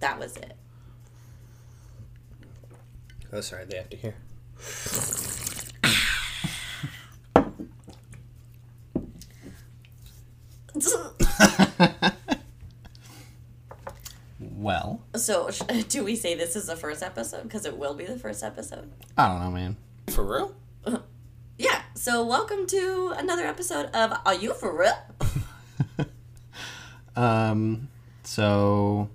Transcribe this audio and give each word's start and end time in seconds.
That 0.00 0.18
was 0.18 0.36
it. 0.36 0.56
Oh, 3.32 3.40
sorry, 3.40 3.64
they 3.66 3.76
have 3.76 3.90
to 3.90 3.96
hear. 3.96 4.14
Well, 14.40 15.02
so, 15.16 15.50
sh- 15.50 15.62
do 15.88 16.04
we 16.04 16.14
say 16.16 16.34
this 16.34 16.54
is 16.56 16.66
the 16.66 16.76
first 16.76 17.02
episode? 17.02 17.42
Because 17.44 17.64
it 17.64 17.76
will 17.76 17.94
be 17.94 18.04
the 18.04 18.18
first 18.18 18.42
episode. 18.44 18.90
I 19.16 19.28
don't 19.28 19.40
know, 19.40 19.50
man. 19.50 19.76
For 20.10 20.24
real? 20.24 20.54
Yeah. 21.60 21.82
So, 21.94 22.24
welcome 22.24 22.68
to 22.68 23.14
another 23.18 23.44
episode 23.44 23.86
of 23.86 24.16
Are 24.24 24.34
You 24.34 24.54
For 24.54 24.78
Real? 24.78 24.92
Um, 27.16 27.88
so 28.22 29.08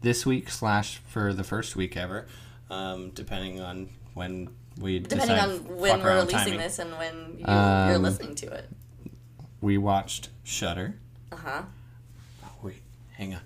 this 0.00 0.24
week 0.26 0.50
slash 0.50 0.98
for 1.08 1.32
the 1.32 1.44
first 1.44 1.76
week 1.76 1.96
ever, 1.96 2.26
um, 2.70 3.10
depending 3.10 3.60
on 3.60 3.88
when 4.14 4.48
we 4.80 4.98
depending 5.00 5.28
decide, 5.28 5.48
on 5.50 5.76
when 5.76 6.02
we're 6.02 6.14
releasing 6.16 6.38
timing, 6.38 6.58
this 6.58 6.78
and 6.78 6.90
when 6.92 7.14
you, 7.38 7.44
you're 7.46 7.96
Um, 7.96 8.02
listening 8.02 8.34
to 8.36 8.46
it. 8.52 8.68
we 9.60 9.76
watched 9.78 10.28
Shutter. 10.44 10.94
Uh 11.32 11.36
huh. 11.36 11.62
Oh, 12.44 12.50
wait, 12.62 12.82
hang 13.12 13.34
on. 13.34 13.40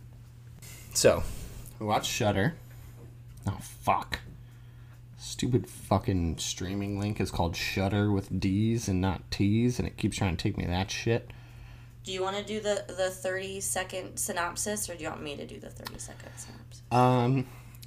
So, 0.95 1.23
we 1.79 1.87
watched 1.87 2.11
Shutter. 2.11 2.55
Oh 3.47 3.59
fuck. 3.61 4.21
Stupid 5.19 5.69
fucking 5.69 6.39
streaming 6.39 6.99
link 7.01 7.21
is 7.21 7.31
called 7.31 7.57
Shudder 7.57 8.11
with 8.13 8.39
D's 8.41 8.89
and 8.89 9.01
not 9.01 9.29
T's, 9.31 9.79
and 9.79 9.89
it 9.89 9.97
keeps 9.97 10.17
trying 10.19 10.37
to 10.37 10.43
take 10.43 10.59
me 10.59 10.67
that 10.67 10.91
shit. 10.91 11.31
Do 12.05 12.13
you 12.13 12.23
want 12.23 12.37
to 12.37 12.43
do 12.45 12.59
the, 12.61 12.85
the 12.89 13.11
30 13.11 13.61
second 13.61 14.17
synopsis 14.19 14.91
or 14.91 14.95
do 14.97 15.05
you 15.05 15.11
want 15.11 15.23
me 15.23 15.37
to 15.37 15.47
do 15.47 15.61
the 15.61 15.71
30 15.71 15.99
second 15.99 16.31
synopsis? 16.37 16.83
Um, 16.91 17.47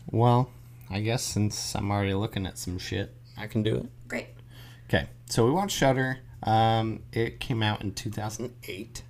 well, 0.10 0.50
I 0.90 1.02
guess 1.02 1.24
since 1.24 1.76
I'm 1.76 1.92
already 1.92 2.14
looking 2.14 2.46
at 2.46 2.58
some 2.58 2.78
shit, 2.78 3.14
I 3.38 3.48
can 3.48 3.62
do 3.64 3.76
it. 3.76 3.86
Great. 4.08 4.28
Okay, 4.88 5.08
so 5.26 5.46
we 5.46 5.52
watched 5.52 5.76
Shutter. 5.78 6.20
Um, 6.44 7.04
it 7.12 7.40
came 7.40 7.62
out 7.64 7.82
in 7.82 7.92
2008. 7.94 9.04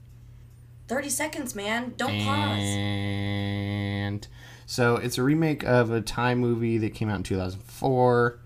30 0.88 1.10
seconds, 1.10 1.56
man. 1.56 1.94
Don't 1.98 2.12
Mm. 2.12 2.26
pause. 2.26 2.60
And 2.60 4.28
so 4.66 4.96
it's 4.96 5.18
a 5.18 5.24
remake 5.24 5.64
of 5.64 5.92
a 5.92 6.02
Thai 6.02 6.36
movie 6.36 6.78
that 6.80 6.94
came 6.96 7.10
out 7.10 7.18
in 7.18 7.24
2004. 7.24 8.40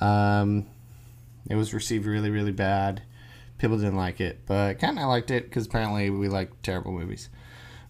Um, 0.00 0.66
it 1.48 1.56
was 1.56 1.74
received 1.74 2.06
really, 2.06 2.30
really 2.30 2.52
bad. 2.52 3.02
People 3.60 3.76
didn't 3.76 3.96
like 3.96 4.20
it, 4.22 4.40
but 4.46 4.78
kind 4.78 4.98
of 4.98 5.04
liked 5.06 5.30
it 5.30 5.44
because 5.44 5.66
apparently 5.66 6.08
we 6.08 6.28
like 6.28 6.62
terrible 6.62 6.92
movies. 6.92 7.28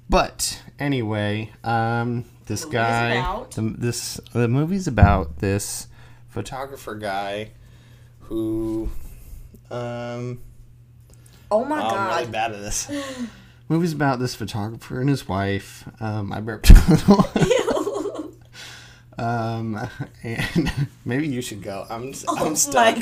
But 0.08 0.60
anyway, 0.80 1.52
um, 1.62 2.24
this 2.46 2.60
is 2.64 2.66
guy, 2.66 3.14
about? 3.14 3.52
the, 3.52 3.62
this 3.62 4.20
the 4.32 4.48
movie's 4.48 4.88
about 4.88 5.38
this 5.38 5.86
photographer 6.28 6.96
guy 6.96 7.52
who, 8.22 8.90
um, 9.70 10.40
Oh 11.52 11.64
my 11.64 11.80
Oh, 11.80 11.84
I'm 11.86 11.90
god. 11.94 12.18
really 12.20 12.30
bad 12.32 12.52
at 12.52 12.60
this. 12.60 12.90
Movie's 13.68 13.92
about 13.92 14.18
this 14.18 14.34
photographer 14.34 15.00
and 15.00 15.08
his 15.08 15.28
wife. 15.28 15.88
Um, 16.00 16.32
I 16.32 16.40
burped 16.40 16.70
a 16.70 16.74
little. 16.90 18.32
um, 19.18 19.88
and 20.24 20.72
maybe 21.05 21.28
you 21.28 21.40
should 21.40 21.62
go. 21.62 21.86
I'm 21.88 22.12
oh 22.27 22.46
I'm 22.46 22.56
stuck. 22.56 22.98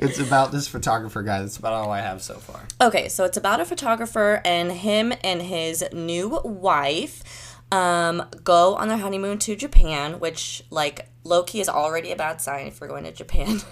It's 0.00 0.18
about 0.18 0.52
this 0.52 0.68
photographer 0.68 1.22
guy. 1.22 1.40
That's 1.40 1.56
about 1.56 1.72
all 1.72 1.90
I 1.90 2.00
have 2.00 2.22
so 2.22 2.34
far. 2.34 2.60
Okay, 2.80 3.08
so 3.08 3.24
it's 3.24 3.36
about 3.36 3.60
a 3.60 3.64
photographer 3.64 4.40
and 4.44 4.72
him 4.72 5.12
and 5.22 5.42
his 5.42 5.84
new 5.92 6.40
wife 6.44 7.58
um, 7.72 8.24
go 8.42 8.74
on 8.76 8.88
their 8.88 8.98
honeymoon 8.98 9.38
to 9.40 9.56
Japan, 9.56 10.20
which, 10.20 10.64
like, 10.70 11.08
Loki 11.24 11.60
is 11.60 11.68
already 11.68 12.12
a 12.12 12.16
bad 12.16 12.40
sign 12.40 12.66
if 12.66 12.80
we're 12.80 12.88
going 12.88 13.04
to 13.04 13.12
Japan. 13.12 13.60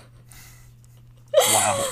Wow. 1.35 1.85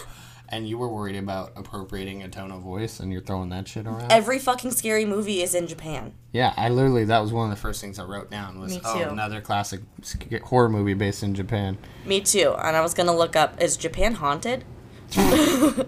And 0.50 0.68
you 0.68 0.76
were 0.78 0.88
worried 0.88 1.16
about 1.16 1.52
appropriating 1.56 2.22
a 2.22 2.28
tone 2.28 2.50
of 2.50 2.62
voice, 2.62 3.00
and 3.00 3.12
you're 3.12 3.20
throwing 3.22 3.48
that 3.50 3.68
shit 3.68 3.86
around. 3.86 4.10
Every 4.10 4.38
fucking 4.38 4.72
scary 4.72 5.04
movie 5.04 5.42
is 5.42 5.54
in 5.54 5.66
Japan. 5.66 6.12
yeah, 6.32 6.52
I 6.56 6.68
literally 6.68 7.04
that 7.04 7.20
was 7.20 7.32
one 7.32 7.50
of 7.50 7.56
the 7.56 7.60
first 7.60 7.80
things 7.80 7.98
I 7.98 8.04
wrote 8.04 8.30
down 8.30 8.60
was 8.60 8.72
Me 8.72 8.80
oh 8.84 8.98
too. 8.98 9.08
another 9.08 9.40
classic 9.40 9.80
sc- 10.02 10.40
horror 10.44 10.68
movie 10.68 10.94
based 10.94 11.22
in 11.22 11.34
Japan. 11.34 11.78
Me 12.04 12.20
too. 12.20 12.54
And 12.58 12.76
I 12.76 12.80
was 12.80 12.94
gonna 12.94 13.16
look 13.16 13.36
up 13.36 13.60
is 13.60 13.76
Japan 13.76 14.14
haunted? 14.14 14.64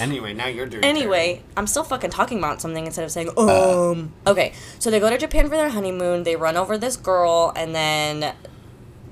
Anyway, 0.00 0.32
now 0.32 0.46
you're 0.46 0.66
doing. 0.66 0.84
Anyway, 0.84 1.42
I'm 1.56 1.66
still 1.66 1.82
fucking 1.82 2.10
talking 2.10 2.38
about 2.38 2.60
something 2.60 2.86
instead 2.86 3.04
of 3.04 3.10
saying 3.10 3.30
um. 3.36 4.12
Okay, 4.26 4.52
so 4.78 4.90
they 4.92 5.00
go 5.00 5.10
to 5.10 5.18
Japan 5.18 5.48
for 5.48 5.56
their 5.56 5.70
honeymoon. 5.70 6.22
They 6.22 6.36
run 6.36 6.56
over 6.56 6.78
this 6.78 6.96
girl, 6.96 7.52
and 7.56 7.74
then 7.74 8.32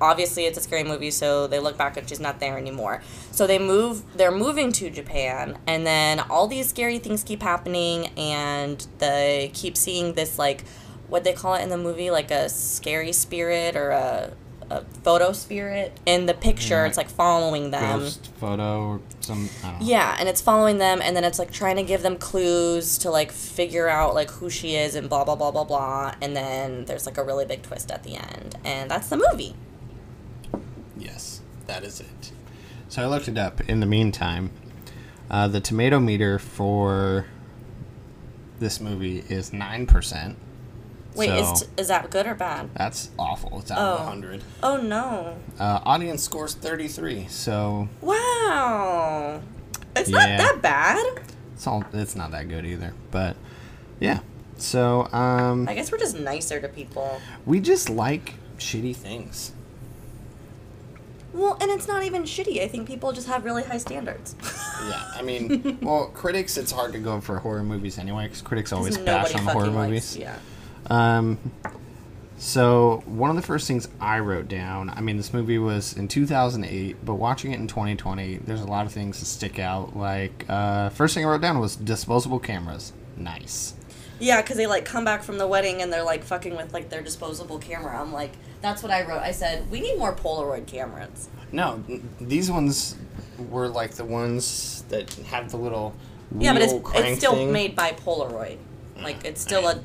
obviously 0.00 0.44
it's 0.46 0.58
a 0.58 0.60
scary 0.62 0.84
movie, 0.84 1.10
so 1.10 1.46
they 1.46 1.58
look 1.58 1.76
back 1.76 1.96
and 1.96 2.08
she's 2.08 2.20
not 2.20 2.40
there 2.40 2.56
anymore. 2.58 3.02
So 3.32 3.46
they 3.46 3.58
move. 3.58 4.02
They're 4.16 4.30
moving 4.30 4.72
to 4.72 4.90
Japan, 4.90 5.58
and 5.66 5.86
then 5.86 6.20
all 6.20 6.46
these 6.46 6.68
scary 6.68 6.98
things 6.98 7.22
keep 7.22 7.42
happening, 7.42 8.06
and 8.16 8.86
they 8.98 9.50
keep 9.54 9.76
seeing 9.76 10.14
this 10.14 10.38
like 10.38 10.64
what 11.08 11.24
they 11.24 11.32
call 11.32 11.54
it 11.54 11.62
in 11.62 11.68
the 11.70 11.76
movie, 11.76 12.10
like 12.10 12.30
a 12.30 12.48
scary 12.48 13.12
spirit 13.12 13.76
or 13.76 13.90
a. 13.90 14.32
A 14.72 14.84
photo 15.02 15.32
spirit 15.32 15.98
in 16.06 16.26
the 16.26 16.32
picture, 16.32 16.74
Yeah. 16.74 16.86
it's 16.86 16.96
like 16.96 17.10
following 17.10 17.72
them. 17.72 17.98
Ghost 18.02 18.30
photo 18.38 18.82
or 18.86 19.00
some. 19.18 19.50
I 19.64 19.70
don't 19.72 19.80
know. 19.80 19.86
Yeah, 19.88 20.16
and 20.20 20.28
it's 20.28 20.40
following 20.40 20.78
them, 20.78 21.00
and 21.02 21.16
then 21.16 21.24
it's 21.24 21.40
like 21.40 21.50
trying 21.50 21.74
to 21.74 21.82
give 21.82 22.02
them 22.02 22.16
clues 22.16 22.96
to 22.98 23.10
like 23.10 23.32
figure 23.32 23.88
out 23.88 24.14
like 24.14 24.30
who 24.30 24.48
she 24.48 24.76
is 24.76 24.94
and 24.94 25.08
blah 25.08 25.24
blah 25.24 25.34
blah 25.34 25.50
blah 25.50 25.64
blah, 25.64 26.14
and 26.22 26.36
then 26.36 26.84
there's 26.84 27.04
like 27.04 27.18
a 27.18 27.24
really 27.24 27.44
big 27.44 27.62
twist 27.62 27.90
at 27.90 28.04
the 28.04 28.14
end, 28.14 28.58
and 28.64 28.88
that's 28.88 29.08
the 29.08 29.16
movie. 29.16 29.56
Yes, 31.00 31.40
that 31.66 31.82
is 31.82 32.00
it. 32.00 32.32
So 32.88 33.02
I 33.02 33.06
looked 33.06 33.28
it 33.28 33.38
up. 33.38 33.60
In 33.68 33.80
the 33.80 33.86
meantime, 33.86 34.50
uh, 35.30 35.48
the 35.48 35.60
tomato 35.60 35.98
meter 35.98 36.38
for 36.38 37.26
this 38.58 38.80
movie 38.80 39.24
is 39.28 39.52
nine 39.52 39.86
percent. 39.86 40.36
Wait, 41.14 41.28
so 41.28 41.34
is 41.54 41.68
is 41.76 41.88
that 41.88 42.10
good 42.10 42.26
or 42.26 42.34
bad? 42.34 42.70
that's 42.74 43.10
awful. 43.18 43.58
It's 43.60 43.70
out 43.70 43.78
of 43.78 44.00
Oh. 44.00 44.04
hundred. 44.04 44.44
Oh 44.62 44.76
no! 44.76 45.36
Uh, 45.58 45.80
audience 45.84 46.22
scores 46.22 46.54
thirty-three. 46.54 47.26
So 47.28 47.88
Wow, 48.00 49.40
it's 49.96 50.08
Yeah. 50.10 50.18
not 50.18 50.38
that 50.38 50.62
bad. 50.62 51.22
it's 51.54 51.66
all. 51.66 51.84
It's 51.92 52.14
not 52.14 52.30
that 52.32 52.48
good 52.48 52.64
either. 52.66 52.92
But 53.10 53.36
yeah. 53.98 54.20
So 54.56 55.08
um, 55.12 55.68
I 55.68 55.74
guess 55.74 55.90
we're 55.90 55.98
just 55.98 56.18
nicer 56.18 56.60
to 56.60 56.68
people. 56.68 57.20
we 57.46 57.60
just 57.60 57.88
like 57.88 58.34
shitty 58.58 58.94
things. 58.94 59.52
Well, 61.40 61.56
and 61.60 61.70
it's 61.70 61.88
not 61.88 62.02
even 62.02 62.24
shitty. 62.24 62.60
I 62.62 62.68
think 62.68 62.86
people 62.86 63.12
just 63.12 63.26
have 63.26 63.46
really 63.46 63.62
high 63.62 63.78
standards. 63.78 64.34
Yeah, 64.88 65.02
I 65.14 65.22
mean, 65.28 65.78
well, 65.80 66.06
critics. 66.12 66.58
It's 66.58 66.70
hard 66.70 66.92
to 66.92 66.98
go 66.98 67.18
for 67.20 67.38
horror 67.38 67.62
movies 67.62 67.98
anyway, 67.98 68.24
because 68.24 68.42
critics 68.42 68.72
always 68.74 68.98
bash 68.98 69.34
on 69.34 69.44
horror 69.44 69.68
likes- 69.68 69.88
movies. 69.88 70.16
Yeah. 70.18 70.36
Um, 70.90 71.38
so 72.36 73.02
one 73.06 73.30
of 73.30 73.36
the 73.36 73.42
first 73.42 73.66
things 73.68 73.88
I 74.00 74.18
wrote 74.18 74.48
down, 74.48 74.90
I 74.90 75.00
mean, 75.00 75.16
this 75.16 75.32
movie 75.32 75.58
was 75.58 75.94
in 75.96 76.08
2008, 76.08 77.04
but 77.04 77.14
watching 77.14 77.52
it 77.52 77.60
in 77.60 77.66
2020, 77.68 78.38
there's 78.38 78.60
a 78.62 78.66
lot 78.66 78.84
of 78.86 78.92
things 78.92 79.18
that 79.20 79.26
stick 79.26 79.58
out. 79.58 79.96
Like, 79.96 80.44
uh, 80.48 80.88
first 80.90 81.14
thing 81.14 81.24
I 81.24 81.28
wrote 81.28 81.42
down 81.42 81.58
was 81.58 81.76
disposable 81.76 82.38
cameras. 82.38 82.92
Nice. 83.16 83.74
Yeah, 84.18 84.42
because 84.42 84.56
they 84.58 84.66
like 84.66 84.84
come 84.84 85.04
back 85.04 85.22
from 85.22 85.38
the 85.38 85.46
wedding 85.46 85.80
and 85.80 85.90
they're 85.92 86.02
like 86.04 86.22
fucking 86.24 86.54
with 86.56 86.72
like 86.74 86.90
their 86.90 87.02
disposable 87.02 87.58
camera. 87.58 87.98
I'm 87.98 88.12
like, 88.12 88.32
that's 88.62 88.82
what 88.82 88.92
I 88.92 89.02
wrote. 89.06 89.20
I 89.22 89.32
said 89.32 89.70
we 89.70 89.80
need 89.80 89.98
more 89.98 90.14
Polaroid 90.14 90.66
cameras. 90.66 91.28
No, 91.52 91.82
these 92.20 92.50
ones 92.50 92.96
were 93.50 93.68
like 93.68 93.92
the 93.92 94.04
ones 94.04 94.84
that 94.88 95.12
have 95.30 95.50
the 95.50 95.56
little 95.56 95.94
Yeah, 96.38 96.52
but 96.52 96.62
it's 96.62 96.72
it's 96.94 97.18
still 97.18 97.34
thing. 97.34 97.52
made 97.52 97.74
by 97.74 97.92
Polaroid. 97.92 98.58
Like 99.00 99.24
it's 99.24 99.40
still 99.40 99.66
a 99.68 99.80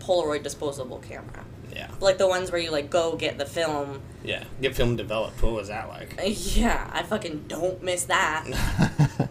Polaroid 0.00 0.42
disposable 0.42 0.98
camera. 1.00 1.44
Yeah, 1.74 1.90
Like 2.00 2.16
the 2.18 2.26
ones 2.26 2.50
where 2.50 2.60
you 2.60 2.70
like 2.70 2.88
go 2.88 3.14
get 3.16 3.36
the 3.38 3.44
film. 3.44 4.00
yeah. 4.24 4.44
Get 4.60 4.74
film 4.74 4.96
developed. 4.96 5.42
What 5.42 5.52
was 5.52 5.68
that 5.68 5.88
like? 5.88 6.14
Yeah, 6.56 6.88
I 6.92 7.02
fucking 7.02 7.44
don't 7.48 7.82
miss 7.82 8.04
that. 8.04 8.44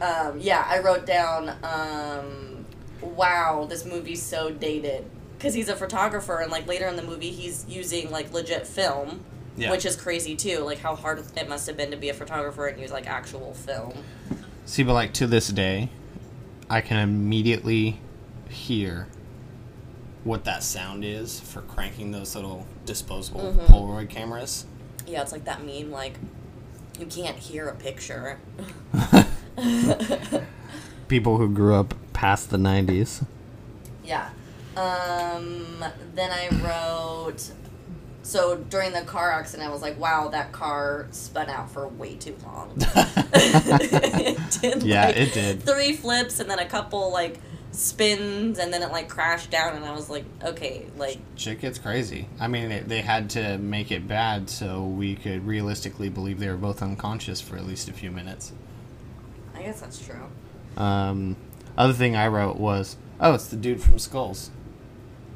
um, 0.00 0.38
yeah, 0.40 0.64
I 0.66 0.78
wrote 0.80 1.06
down. 1.06 1.50
Um, 1.62 2.64
wow, 3.02 3.66
this 3.68 3.84
movie's 3.84 4.22
so 4.22 4.50
dated. 4.50 5.04
Because 5.38 5.54
he's 5.54 5.68
a 5.68 5.76
photographer, 5.76 6.38
and 6.40 6.50
like 6.50 6.66
later 6.66 6.86
in 6.86 6.96
the 6.96 7.02
movie, 7.02 7.30
he's 7.30 7.64
using 7.68 8.10
like 8.10 8.32
legit 8.32 8.66
film, 8.66 9.24
Yeah. 9.56 9.70
which 9.70 9.84
is 9.84 9.96
crazy 9.96 10.34
too. 10.36 10.60
Like 10.60 10.78
how 10.78 10.94
hard 10.96 11.22
it 11.36 11.48
must 11.48 11.66
have 11.66 11.76
been 11.76 11.90
to 11.90 11.96
be 11.96 12.08
a 12.08 12.14
photographer 12.14 12.66
and 12.66 12.80
use 12.80 12.90
like 12.90 13.06
actual 13.06 13.52
film. 13.54 13.92
See, 14.64 14.82
but 14.82 14.94
like 14.94 15.12
to 15.14 15.26
this 15.26 15.48
day, 15.48 15.90
I 16.70 16.80
can 16.80 16.98
immediately 16.98 18.00
hear 18.48 19.06
what 20.24 20.44
that 20.44 20.62
sound 20.62 21.04
is 21.04 21.38
for 21.38 21.60
cranking 21.62 22.10
those 22.10 22.34
little 22.34 22.66
disposable 22.84 23.40
Mm-hmm. 23.52 23.72
Polaroid 23.72 24.08
cameras. 24.10 24.64
Yeah, 25.06 25.22
it's 25.22 25.30
like 25.32 25.44
that 25.44 25.64
meme, 25.64 25.90
like 25.92 26.14
you 26.98 27.06
can't 27.06 27.36
hear 27.36 27.68
a 27.68 27.74
picture. 27.76 28.38
People 31.08 31.38
who 31.38 31.48
grew 31.48 31.74
up 31.74 31.94
past 32.12 32.50
the 32.50 32.56
90s. 32.56 33.24
Yeah. 34.04 34.30
Um, 34.76 35.84
then 36.14 36.30
I 36.30 36.48
wrote. 36.62 37.50
So 38.22 38.56
during 38.56 38.92
the 38.92 39.02
car 39.02 39.30
accident, 39.30 39.68
I 39.68 39.72
was 39.72 39.82
like, 39.82 39.98
"Wow, 39.98 40.28
that 40.28 40.52
car 40.52 41.06
spun 41.12 41.48
out 41.48 41.70
for 41.70 41.86
way 41.88 42.16
too 42.16 42.36
long." 42.44 42.72
it 42.78 44.60
did, 44.60 44.82
Yeah, 44.82 45.06
like, 45.06 45.16
it 45.16 45.32
did. 45.32 45.62
Three 45.62 45.92
flips 45.92 46.40
and 46.40 46.50
then 46.50 46.58
a 46.58 46.66
couple 46.66 47.12
like 47.12 47.38
spins, 47.70 48.58
and 48.58 48.72
then 48.72 48.82
it 48.82 48.90
like 48.90 49.08
crashed 49.08 49.50
down, 49.50 49.76
and 49.76 49.84
I 49.84 49.92
was 49.92 50.10
like, 50.10 50.24
"Okay, 50.42 50.86
like 50.96 51.18
Shit 51.36 51.60
gets 51.60 51.78
crazy. 51.78 52.28
I 52.40 52.48
mean, 52.48 52.72
it, 52.72 52.88
they 52.88 53.00
had 53.00 53.30
to 53.30 53.58
make 53.58 53.92
it 53.92 54.08
bad 54.08 54.50
so 54.50 54.82
we 54.82 55.14
could 55.14 55.46
realistically 55.46 56.08
believe 56.08 56.40
they 56.40 56.48
were 56.48 56.56
both 56.56 56.82
unconscious 56.82 57.40
for 57.40 57.56
at 57.56 57.64
least 57.64 57.88
a 57.88 57.92
few 57.92 58.10
minutes. 58.10 58.52
I 59.54 59.62
guess 59.62 59.80
that's 59.80 60.04
true." 60.04 60.26
Um, 60.76 61.36
other 61.78 61.92
thing 61.92 62.16
I 62.16 62.26
wrote 62.28 62.56
was, 62.56 62.96
oh, 63.20 63.34
it's 63.34 63.46
the 63.48 63.56
dude 63.56 63.80
from 63.80 63.98
Skulls. 63.98 64.50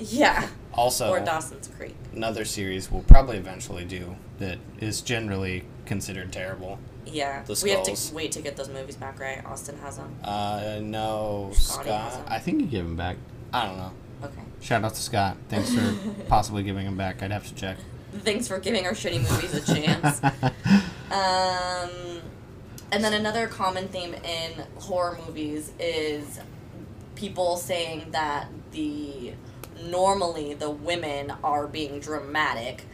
Yeah. 0.00 0.48
Also, 0.74 1.10
Or 1.10 1.20
Dawson's 1.20 1.68
Creek. 1.68 1.94
another 2.14 2.44
series 2.44 2.90
we'll 2.90 3.02
probably 3.02 3.36
eventually 3.36 3.84
do 3.84 4.16
that 4.38 4.58
is 4.80 5.00
generally 5.02 5.64
considered 5.84 6.32
terrible. 6.32 6.78
Yeah. 7.06 7.42
The 7.44 7.60
we 7.64 7.70
have 7.70 7.82
to 7.84 8.14
wait 8.14 8.32
to 8.32 8.40
get 8.42 8.56
those 8.56 8.68
movies 8.68 8.96
back, 8.96 9.18
right? 9.20 9.44
Austin 9.44 9.76
has 9.78 9.96
them. 9.96 10.14
Uh, 10.22 10.78
no, 10.82 11.50
Scotty 11.54 11.88
Scott. 11.88 12.02
has 12.10 12.16
'em. 12.18 12.24
I 12.28 12.38
think 12.38 12.60
you 12.60 12.66
give 12.66 12.84
him 12.86 12.96
back. 12.96 13.16
I 13.52 13.66
don't 13.66 13.76
know. 13.78 13.92
Okay. 14.24 14.40
Shout 14.60 14.84
out 14.84 14.94
to 14.94 15.00
Scott. 15.00 15.36
Thanks 15.48 15.74
for 15.74 15.94
possibly 16.28 16.62
giving 16.62 16.86
him 16.86 16.96
back. 16.96 17.22
I'd 17.22 17.32
have 17.32 17.46
to 17.48 17.54
check. 17.54 17.78
Thanks 18.24 18.46
for 18.48 18.58
giving 18.58 18.86
our 18.86 18.92
shitty 18.92 19.20
movies 19.30 19.54
a 19.54 19.74
chance. 19.74 20.20
Um, 21.10 22.20
and 22.92 23.02
then 23.02 23.12
another 23.14 23.48
common 23.48 23.88
theme 23.88 24.14
in 24.14 24.52
horror 24.78 25.18
movies 25.26 25.72
is 25.80 26.38
people 27.16 27.56
saying 27.56 28.12
that 28.12 28.46
the 28.70 29.32
normally 29.84 30.54
the 30.54 30.70
women 30.70 31.32
are 31.44 31.66
being 31.66 32.00
dramatic. 32.00 32.84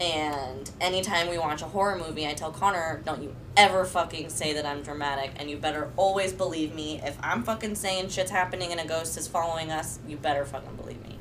And 0.00 0.70
anytime 0.80 1.28
we 1.28 1.36
watch 1.36 1.60
a 1.60 1.66
horror 1.66 1.98
movie, 1.98 2.26
I 2.26 2.32
tell 2.32 2.50
Connor, 2.50 3.02
don't 3.04 3.22
you 3.22 3.36
ever 3.56 3.84
fucking 3.84 4.30
say 4.30 4.54
that 4.54 4.64
I'm 4.64 4.82
dramatic, 4.82 5.32
and 5.36 5.50
you 5.50 5.58
better 5.58 5.90
always 5.96 6.32
believe 6.32 6.74
me. 6.74 7.00
If 7.04 7.18
I'm 7.22 7.42
fucking 7.42 7.74
saying 7.74 8.08
shit's 8.08 8.30
happening 8.30 8.70
and 8.72 8.80
a 8.80 8.86
ghost 8.86 9.18
is 9.18 9.28
following 9.28 9.70
us, 9.70 9.98
you 10.08 10.16
better 10.16 10.46
fucking 10.46 10.76
believe 10.76 11.02
me. 11.06 11.18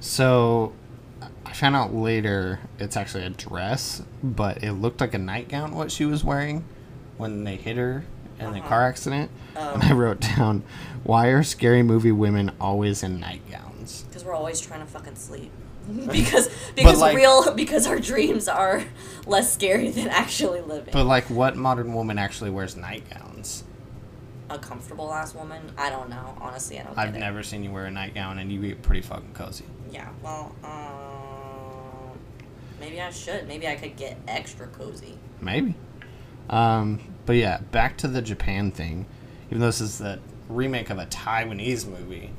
So, 0.00 0.72
I 1.44 1.52
found 1.52 1.76
out 1.76 1.92
later 1.94 2.60
it's 2.78 2.96
actually 2.96 3.24
a 3.24 3.30
dress, 3.30 4.02
but 4.22 4.62
it 4.64 4.72
looked 4.72 5.00
like 5.02 5.12
a 5.12 5.18
nightgown 5.18 5.74
what 5.74 5.92
she 5.92 6.06
was 6.06 6.24
wearing 6.24 6.64
when 7.18 7.44
they 7.44 7.56
hit 7.56 7.76
her 7.76 8.04
in 8.40 8.52
the 8.52 8.58
Uh-huh. 8.60 8.68
car 8.68 8.82
accident. 8.88 9.30
Oh. 9.54 9.74
And 9.74 9.82
I 9.82 9.92
wrote 9.92 10.20
down, 10.20 10.62
why 11.02 11.26
are 11.28 11.42
scary 11.42 11.82
movie 11.82 12.10
women 12.12 12.52
always 12.58 13.02
in 13.02 13.20
nightgowns? 13.20 13.73
Because 14.08 14.24
we're 14.24 14.34
always 14.34 14.60
trying 14.60 14.80
to 14.80 14.86
fucking 14.86 15.16
sleep. 15.16 15.50
because 16.10 16.48
because 16.74 17.00
like- 17.00 17.16
real 17.16 17.54
because 17.54 17.86
our 17.86 17.98
dreams 17.98 18.48
are 18.48 18.84
less 19.26 19.52
scary 19.52 19.90
than 19.90 20.08
actually 20.08 20.60
living. 20.60 20.92
But, 20.92 21.04
like, 21.04 21.28
what 21.30 21.56
modern 21.56 21.92
woman 21.92 22.18
actually 22.18 22.50
wears 22.50 22.76
nightgowns? 22.76 23.64
a 24.50 24.58
comfortable 24.58 25.12
ass 25.12 25.34
woman, 25.34 25.72
I 25.76 25.90
don't 25.90 26.08
know. 26.08 26.36
Honestly, 26.40 26.78
I 26.78 26.84
don't. 26.84 26.98
I've 26.98 27.12
get 27.12 27.16
it. 27.16 27.20
never 27.20 27.42
seen 27.42 27.64
you 27.64 27.70
wear 27.70 27.86
a 27.86 27.90
nightgown 27.90 28.38
and 28.38 28.52
you 28.52 28.60
get 28.60 28.82
pretty 28.82 29.00
fucking 29.00 29.32
cozy. 29.34 29.64
Yeah. 29.90 30.08
Well, 30.22 30.54
um, 30.64 32.18
maybe 32.80 33.00
I 33.00 33.10
should. 33.10 33.46
Maybe 33.48 33.66
I 33.66 33.76
could 33.76 33.96
get 33.96 34.18
extra 34.28 34.66
cozy. 34.68 35.18
Maybe. 35.40 35.74
Um, 36.50 37.00
but 37.26 37.36
yeah, 37.36 37.58
back 37.72 37.96
to 37.98 38.08
the 38.08 38.22
Japan 38.22 38.70
thing. 38.70 39.06
Even 39.48 39.60
though 39.60 39.66
this 39.66 39.80
is 39.80 39.98
the 39.98 40.18
remake 40.48 40.90
of 40.90 40.98
a 40.98 41.06
Taiwanese 41.06 41.86
movie, 41.86 42.30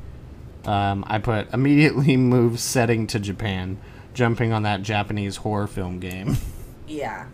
um, 0.67 1.03
I 1.07 1.19
put 1.19 1.53
immediately 1.53 2.17
move 2.17 2.59
setting 2.59 3.07
to 3.07 3.19
Japan, 3.19 3.77
jumping 4.13 4.51
on 4.51 4.63
that 4.63 4.81
Japanese 4.81 5.37
horror 5.37 5.67
film 5.67 5.99
game. 5.99 6.37
Yeah. 6.87 7.25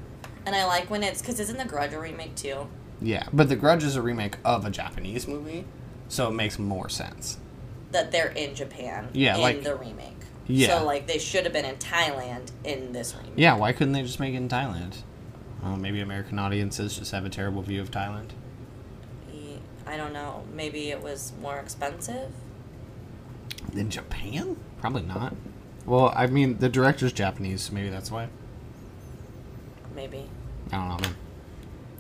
And 0.46 0.56
I 0.56 0.66
like 0.66 0.90
when 0.90 1.04
it's 1.04 1.22
because 1.22 1.38
isn't 1.42 1.58
the 1.58 1.66
Grudge 1.66 1.92
a 1.92 2.00
remake 2.00 2.36
too? 2.36 2.68
yeah, 3.02 3.26
but 3.34 3.50
The 3.50 3.58
Grudge 3.58 3.84
is 3.84 3.98
a 3.98 4.02
remake 4.02 4.38
of 4.46 4.66
a 4.66 4.70
Japanese 4.70 5.28
movie, 5.28 5.66
so 6.08 6.30
it 6.30 6.32
makes 6.32 6.58
more 6.58 6.88
sense. 6.88 7.38
That 7.92 8.14
they're 8.14 8.30
in 8.30 8.56
Japan. 8.56 9.10
Yeah, 9.12 9.36
in 9.36 9.42
like- 9.42 9.64
the 9.64 9.76
remake. 9.76 10.16
Yeah. 10.48 10.80
So 10.80 10.86
like 10.86 11.06
they 11.06 11.18
should 11.20 11.44
have 11.44 11.52
been 11.52 11.66
in 11.66 11.76
Thailand 11.76 12.52
in 12.64 12.94
this 12.94 13.14
remake. 13.14 13.34
Yeah, 13.36 13.58
why 13.58 13.74
couldn't 13.74 13.92
they 13.92 14.04
just 14.04 14.22
make 14.22 14.34
it 14.34 14.38
in 14.38 14.48
Thailand? 14.48 15.02
Uh, 15.62 15.76
maybe 15.76 16.00
American 16.00 16.40
audiences 16.40 16.98
just 16.98 17.12
have 17.12 17.26
a 17.26 17.30
terrible 17.30 17.62
view 17.62 17.82
of 17.82 17.92
Thailand. 17.92 18.30
I 19.86 19.98
don't 19.98 20.14
know. 20.14 20.44
Maybe 20.54 20.90
it 20.92 21.02
was 21.02 21.34
more 21.42 21.58
expensive. 21.58 22.32
In 23.74 23.90
Japan? 23.90 24.58
Probably 24.80 25.04
not. 25.04 25.36
Well, 25.86 26.12
I 26.16 26.28
mean, 26.28 26.58
the 26.60 26.70
director's 26.70 27.14
Japanese, 27.14 27.64
so 27.64 27.74
maybe 27.74 27.90
that's 27.90 28.12
why. 28.12 28.28
Maybe. 29.96 30.30
I 30.72 30.78
don't 30.78 31.02
know, 31.02 31.08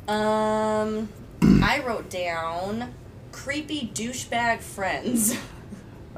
man. 0.07 1.09
Um, 1.41 1.61
I 1.63 1.79
wrote 1.79 2.09
down 2.09 2.93
creepy 3.31 3.91
douchebag 3.93 4.59
friends. 4.61 5.37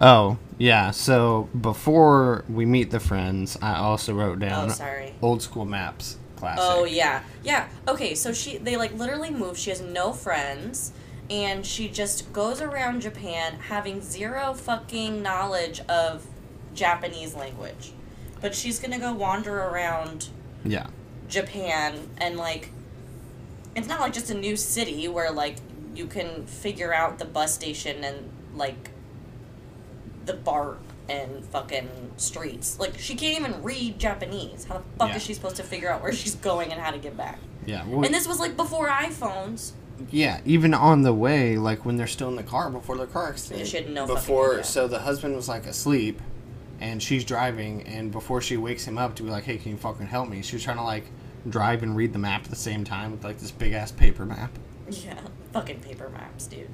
Oh, 0.02 0.40
yeah. 0.58 0.90
So 0.90 1.50
before 1.62 2.44
we 2.50 2.66
meet 2.66 2.90
the 2.90 3.00
friends, 3.00 3.58
I 3.62 3.76
also 3.76 4.14
wrote 4.16 4.40
down 4.40 4.72
Oh, 4.72 4.74
sorry. 4.74 5.14
old 5.22 5.44
school 5.44 5.66
maps 5.66 6.18
classic. 6.36 6.64
Oh 6.66 6.84
yeah, 6.84 7.22
yeah. 7.44 7.68
Okay, 7.88 8.16
so 8.16 8.34
she 8.34 8.58
they 8.58 8.76
like 8.76 8.92
literally 8.98 9.30
move. 9.30 9.56
She 9.56 9.70
has 9.70 9.82
no 9.82 10.12
friends, 10.12 10.92
and 11.30 11.66
she 11.66 11.88
just 11.88 12.32
goes 12.34 12.62
around 12.62 13.02
Japan 13.02 13.54
having 13.70 14.02
zero 14.02 14.54
fucking 14.54 15.22
knowledge 15.22 15.80
of 15.90 16.26
Japanese 16.74 17.34
language, 17.36 17.94
but 18.42 18.54
she's 18.56 18.80
gonna 18.80 19.00
go 19.00 19.14
wander 19.14 19.58
around 19.60 20.30
Yeah. 20.66 20.88
Japan 21.30 22.10
and 22.18 22.38
like 22.38 22.70
it's 23.76 23.88
not 23.88 24.00
like 24.02 24.14
just 24.14 24.30
a 24.30 24.34
new 24.36 24.56
city 24.56 25.08
where 25.08 25.32
like 25.32 25.58
you 25.96 26.06
can 26.08 26.46
figure 26.46 26.94
out 26.94 27.20
the 27.20 27.26
bus 27.26 27.54
station 27.54 28.04
and 28.04 28.30
like 28.56 28.92
the 30.26 30.34
BART 30.34 30.80
and 31.10 31.44
fucking 31.46 31.90
streets. 32.18 32.80
Like 32.80 32.98
she 32.98 33.16
can't 33.16 33.40
even 33.40 33.62
read 33.64 34.00
Japanese. 34.00 34.66
How 34.66 34.78
the 34.78 34.84
fuck 34.98 35.10
Yeah. 35.10 35.16
is 35.18 35.24
she 35.24 35.34
supposed 35.34 35.56
to 35.58 35.64
figure 35.64 35.90
out 35.92 36.02
where 36.02 36.14
she's 36.14 36.36
going 36.36 36.72
and 36.72 36.80
how 36.82 36.92
to 36.92 36.98
get 36.98 37.18
back? 37.18 37.40
Yeah. 37.66 37.86
Well, 37.86 38.06
And 38.06 38.14
this 38.14 38.28
was 38.28 38.40
like 38.40 38.56
before 38.56 38.88
iPhones. 38.90 39.72
Yeah. 40.12 40.42
Even 40.46 40.74
on 40.74 41.02
the 41.04 41.14
way, 41.14 41.58
like 41.58 41.86
when 41.86 41.98
they're 41.98 42.08
still 42.08 42.30
in 42.30 42.36
the 42.36 42.44
car 42.44 42.70
before 42.70 42.98
their 42.98 43.08
car 43.08 43.30
accident. 43.30 43.68
She 43.68 43.78
had 43.78 43.90
no 43.90 44.02
fucking 44.08 44.16
Before, 44.16 44.52
idea. 44.54 44.64
so 44.64 44.88
the 44.88 45.00
husband 45.00 45.36
was 45.36 45.48
like 45.48 45.66
asleep, 45.66 46.22
and 46.80 47.02
she's 47.02 47.24
driving, 47.24 47.84
and 47.84 48.12
before 48.12 48.42
she 48.42 48.58
wakes 48.58 48.86
him 48.86 48.98
up 48.98 49.16
to 49.16 49.24
be 49.24 49.30
like, 49.30 49.44
"Hey, 49.44 49.58
can 49.58 49.72
you 49.72 49.78
fucking 49.78 50.08
help 50.08 50.30
me?" 50.30 50.42
She 50.42 50.56
was 50.56 50.64
trying 50.64 50.78
to 50.78 50.84
like 50.84 51.06
drive 51.50 51.84
and 51.84 51.96
read 51.96 52.14
the 52.14 52.20
map 52.20 52.44
at 52.46 52.50
the 52.50 52.56
same 52.56 52.84
time 52.84 53.12
with 53.12 53.24
like 53.24 53.38
this 53.40 53.52
big 53.52 53.74
ass 53.74 53.92
paper 53.92 54.26
map. 54.26 54.52
Yeah, 54.90 55.20
fucking 55.54 55.80
paper 55.82 56.10
maps, 56.10 56.48
dude. 56.48 56.70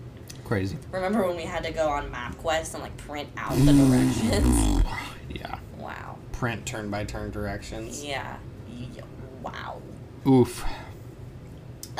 Crazy. 0.46 0.78
Remember 0.92 1.28
when 1.28 1.36
we 1.36 1.44
had 1.44 1.64
to 1.64 1.72
go 1.72 1.90
on 1.90 2.10
MapQuest 2.12 2.74
and 2.74 2.82
like 2.82 2.98
print 2.98 3.30
out 3.38 3.52
the 3.56 3.72
directions? 3.74 4.84
Yeah. 5.30 5.60
wow. 5.78 6.18
Print 6.32 6.66
turn 6.66 6.90
by 6.90 7.04
turn 7.04 7.30
directions. 7.30 8.04
Yeah. 8.04 8.38
yeah. 8.68 9.04
Wow. 9.44 9.80
Oof. 10.26 10.66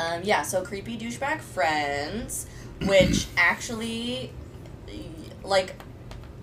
Um, 0.00 0.22
yeah, 0.24 0.42
so 0.42 0.62
creepy 0.62 0.96
douchebag 0.96 1.40
friends, 1.40 2.46
which 2.82 3.26
actually, 3.36 4.32
like, 5.44 5.74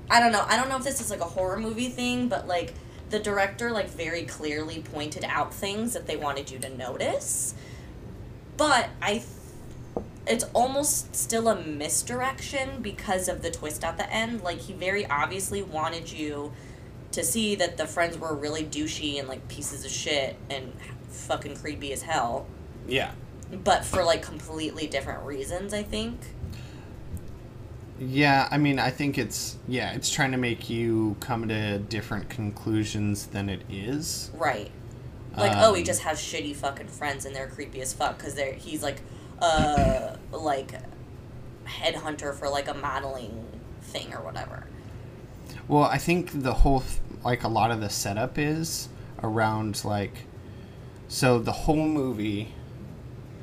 I 0.09 0.19
don't 0.19 0.31
know. 0.31 0.45
I 0.47 0.55
don't 0.55 0.69
know 0.69 0.77
if 0.77 0.83
this 0.83 1.01
is 1.01 1.09
like 1.09 1.21
a 1.21 1.25
horror 1.25 1.57
movie 1.57 1.89
thing, 1.89 2.27
but 2.27 2.47
like 2.47 2.73
the 3.09 3.19
director 3.19 3.71
like 3.71 3.89
very 3.89 4.23
clearly 4.23 4.81
pointed 4.81 5.23
out 5.23 5.53
things 5.53 5.93
that 5.93 6.07
they 6.07 6.15
wanted 6.15 6.51
you 6.51 6.59
to 6.59 6.69
notice. 6.69 7.55
But 8.57 8.89
I, 9.01 9.13
th- 9.13 9.25
it's 10.27 10.43
almost 10.53 11.15
still 11.15 11.47
a 11.47 11.59
misdirection 11.61 12.81
because 12.81 13.27
of 13.27 13.41
the 13.41 13.49
twist 13.49 13.83
at 13.83 13.97
the 13.97 14.11
end. 14.11 14.41
Like 14.43 14.59
he 14.59 14.73
very 14.73 15.05
obviously 15.07 15.63
wanted 15.63 16.11
you 16.11 16.53
to 17.11 17.23
see 17.23 17.55
that 17.55 17.77
the 17.77 17.87
friends 17.87 18.17
were 18.17 18.35
really 18.35 18.63
douchey 18.63 19.17
and 19.19 19.27
like 19.27 19.47
pieces 19.47 19.83
of 19.85 19.91
shit 19.91 20.35
and 20.49 20.73
fucking 21.09 21.55
creepy 21.55 21.91
as 21.93 22.03
hell 22.03 22.45
Yeah. 22.87 23.11
But 23.51 23.85
for 23.85 24.03
like 24.03 24.21
completely 24.21 24.87
different 24.87 25.23
reasons 25.23 25.73
i 25.73 25.83
think 25.83 26.19
Yeah, 27.99 28.47
I 28.51 28.57
mean, 28.59 28.77
I 28.77 28.91
think 28.91 29.17
it's 29.17 29.57
yeah, 29.67 29.93
it's 29.93 30.11
trying 30.11 30.31
to 30.31 30.37
make 30.37 30.69
you 30.69 31.15
come 31.19 31.47
to 31.47 31.79
different 31.79 32.29
conclusions 32.29 33.27
than 33.27 33.49
it 33.49 33.61
is. 33.69 34.31
right 34.31 34.71
like 35.35 35.55
oh 35.57 35.73
he 35.73 35.81
Um, 35.81 35.83
just 35.83 36.01
has 36.01 36.19
shitty 36.19 36.55
fucking 36.55 36.87
friends 36.87 37.25
and 37.25 37.35
they're 37.35 37.47
creepy 37.47 37.81
as 37.81 37.93
fuck 37.93 38.17
because 38.17 38.35
they're 38.35 38.53
he's 38.53 38.83
like 38.83 39.01
uh 39.39 40.15
like 40.31 40.73
headhunter 41.65 42.33
for 42.33 42.49
like 42.49 42.67
a 42.67 42.73
modeling 42.73 43.45
thing 43.81 44.13
or 44.13 44.21
whatever 44.23 44.67
Well, 45.67 45.83
I 45.83 45.97
think 45.97 46.31
the 46.43 46.53
whole 46.53 46.83
like 47.23 47.43
a 47.43 47.47
lot 47.47 47.71
of 47.71 47.81
the 47.81 47.89
setup 47.89 48.37
is 48.37 48.89
around 49.23 49.83
like 49.83 50.25
so 51.07 51.39
the 51.39 51.51
whole 51.51 51.87
movie. 51.87 52.53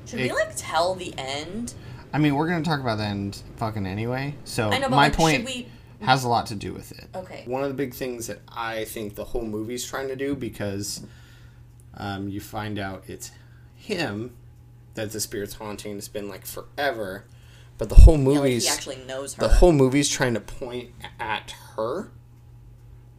Should 0.06 0.20
It- 0.20 0.24
we 0.24 0.32
like 0.32 0.52
tell 0.56 0.94
the 0.94 1.14
end 1.18 1.74
I 2.12 2.18
mean, 2.18 2.36
we're 2.36 2.48
gonna 2.48 2.64
talk 2.64 2.78
about 2.78 2.98
the 2.98 3.04
end 3.04 3.42
fucking 3.56 3.86
anyway. 3.86 4.36
So 4.44 4.68
i 4.70 4.78
know 4.78 4.82
but 4.88 4.90
my 4.92 4.96
like 5.08 5.16
point. 5.16 5.44
we 5.46 5.66
has 6.00 6.22
a 6.22 6.28
lot 6.28 6.46
to 6.46 6.54
do 6.54 6.72
with 6.72 6.92
it. 6.92 7.08
Okay. 7.14 7.42
One 7.46 7.62
of 7.64 7.68
the 7.68 7.74
big 7.74 7.92
things 7.92 8.28
that 8.28 8.38
I 8.48 8.84
think 8.84 9.16
the 9.16 9.24
whole 9.24 9.44
movie's 9.44 9.84
trying 9.84 10.06
to 10.08 10.16
do 10.16 10.36
because 10.36 11.02
um, 11.96 12.28
you 12.28 12.40
find 12.40 12.78
out 12.78 13.02
it's 13.08 13.32
him 13.74 14.36
that 14.94 15.10
the 15.12 15.18
spirit's 15.20 15.54
haunting. 15.54 15.96
It's 15.98 16.06
been 16.08 16.28
like 16.28 16.46
forever, 16.46 17.24
but 17.78 17.88
the 17.88 17.94
whole 17.96 18.18
Yeah, 18.18 18.28
like 18.28 18.36
movie's 18.42 18.64
he 18.64 18.70
actually 18.70 19.04
knows 19.06 19.34
her. 19.34 19.40
the 19.42 19.54
whole 19.54 19.72
movie's 19.72 20.08
trying 20.08 20.34
to 20.34 20.40
point 20.40 20.90
at 21.18 21.52
her. 21.76 22.10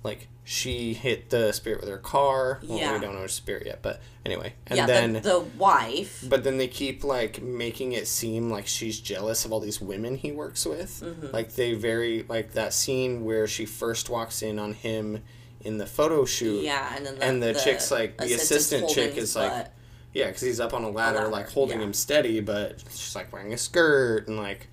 Like 0.06 0.28
she 0.44 0.94
hit 0.94 1.32
the 1.32 1.52
spirit 1.52 1.82
with 1.82 1.90
her 1.90 1.98
car. 1.98 2.60
Well, 2.64 2.78
Yeah. 2.78 2.94
we 2.94 3.00
don't 3.00 3.16
know 3.16 3.22
her 3.22 3.28
spirit 3.28 3.66
yet, 3.66 3.80
but 3.82 4.00
anyway. 4.24 4.54
And 4.68 4.78
yeah, 4.78 4.86
then 4.86 5.14
the, 5.14 5.20
the 5.20 5.40
wife. 5.40 6.24
but 6.30 6.44
then 6.44 6.58
they 6.58 6.68
keep 6.68 7.04
like 7.04 7.42
making 7.42 7.94
it 7.94 8.08
seem 8.08 8.52
like 8.52 8.68
she's 8.68 9.00
jealous 9.00 9.44
of 9.44 9.52
all 9.52 9.60
these 9.60 9.82
women 9.82 10.16
he 10.16 10.32
works 10.32 10.64
with. 10.66 11.02
Mm-hmm. 11.04 11.34
Like 11.34 11.56
they 11.56 11.74
very 11.74 12.24
like 12.30 12.54
that 12.54 12.74
scene 12.74 13.26
where 13.26 13.48
she 13.48 13.66
first 13.66 14.08
walks 14.08 14.44
in 14.44 14.60
on 14.60 14.74
him 14.76 15.24
in 15.62 15.80
the 15.80 15.88
photo 15.88 16.24
shoot. 16.26 16.64
Yeah, 16.64 16.96
and 16.96 17.06
then 17.06 17.16
the, 17.16 17.26
and 17.26 17.44
the 17.44 17.54
chick's 17.56 17.90
like- 17.90 18.18
the 18.20 18.34
assistant 18.34 18.88
chick 18.90 19.18
is 19.18 19.36
like, 19.36 19.52
butt. 19.52 19.74
Yeah, 20.14 20.28
because 20.28 20.42
he's 20.42 20.60
up 20.60 20.74
on 20.74 20.84
a 20.84 20.90
ladder, 20.90 21.18
ladder, 21.18 21.30
like 21.30 21.50
holding 21.50 21.80
yeah. 21.80 21.88
him 21.88 21.94
steady, 21.94 22.40
but 22.40 22.84
she's 22.92 23.16
like 23.16 23.34
wearing 23.34 23.52
a 23.52 23.58
skirt 23.58 24.28
and 24.28 24.38
like 24.38 24.68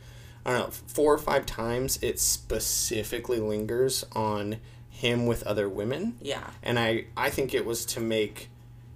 I 0.45 0.53
don't 0.53 0.61
know, 0.61 0.71
four 0.71 1.15
or 1.15 1.19
five 1.19 1.47
times 1.47 1.99
it 2.03 2.21
specifically 2.21 3.41
lingers 3.41 4.05
on 4.13 4.59
him 5.03 5.27
with 5.27 5.43
other 5.43 5.69
women 5.69 6.17
yeah, 6.21 6.49
and 6.63 6.79
I 6.79 7.07
I 7.17 7.29
think 7.29 7.55
it 7.55 7.67
was 7.67 7.85
to 7.87 8.01
make 8.01 8.51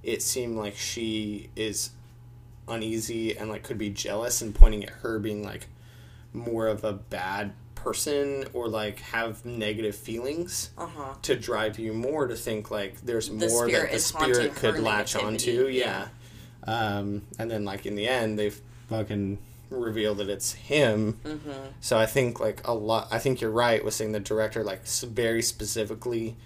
it 0.04 0.22
seem 0.22 0.56
like 0.56 0.76
she 0.76 1.50
is 1.56 1.90
uneasy 2.68 3.36
and 3.36 3.50
like 3.50 3.64
could 3.64 3.76
be 3.76 3.90
jealous 3.90 4.40
and 4.40 4.54
pointing 4.54 4.84
at 4.84 4.90
her 4.90 5.18
being 5.18 5.42
like 5.42 5.66
more 6.32 6.68
of 6.68 6.84
a 6.84 6.92
bad 6.92 7.52
person 7.74 8.44
or 8.52 8.68
like 8.68 9.00
have 9.00 9.44
negative 9.44 9.96
feelings 9.96 10.70
uh 10.78 10.86
huh. 10.86 11.14
to 11.22 11.34
drive 11.34 11.76
you 11.76 11.92
more 11.92 12.28
to 12.28 12.36
think 12.36 12.70
like 12.70 13.00
there's 13.00 13.28
The 13.28 13.48
more 13.48 13.68
that 13.68 13.90
the 13.90 13.98
spirit 13.98 14.54
could 14.54 14.78
latch 14.78 15.14
negativity, 15.14 15.24
onto 15.24 15.66
yeah. 15.68 16.06
yeah 16.66 16.98
um 17.00 17.22
and 17.36 17.50
then 17.50 17.64
like 17.64 17.84
in 17.84 17.96
the 17.96 18.06
end 18.06 18.38
they 18.38 18.50
fucking 18.88 19.38
reveal 19.70 20.14
that 20.14 20.28
it's 20.28 20.52
him 20.52 21.18
Mm-hmm. 21.24 21.50
so 21.80 21.98
I 21.98 22.06
think 22.06 22.38
like 22.40 22.66
a 22.66 22.72
lot. 22.74 23.08
I 23.10 23.18
think 23.18 23.40
you're 23.40 23.50
right 23.50 23.84
with 23.84 23.94
saying 23.94 24.12
the 24.12 24.20
director 24.20 24.62
like 24.62 24.86
very 24.86 25.42
specifically 25.42 26.36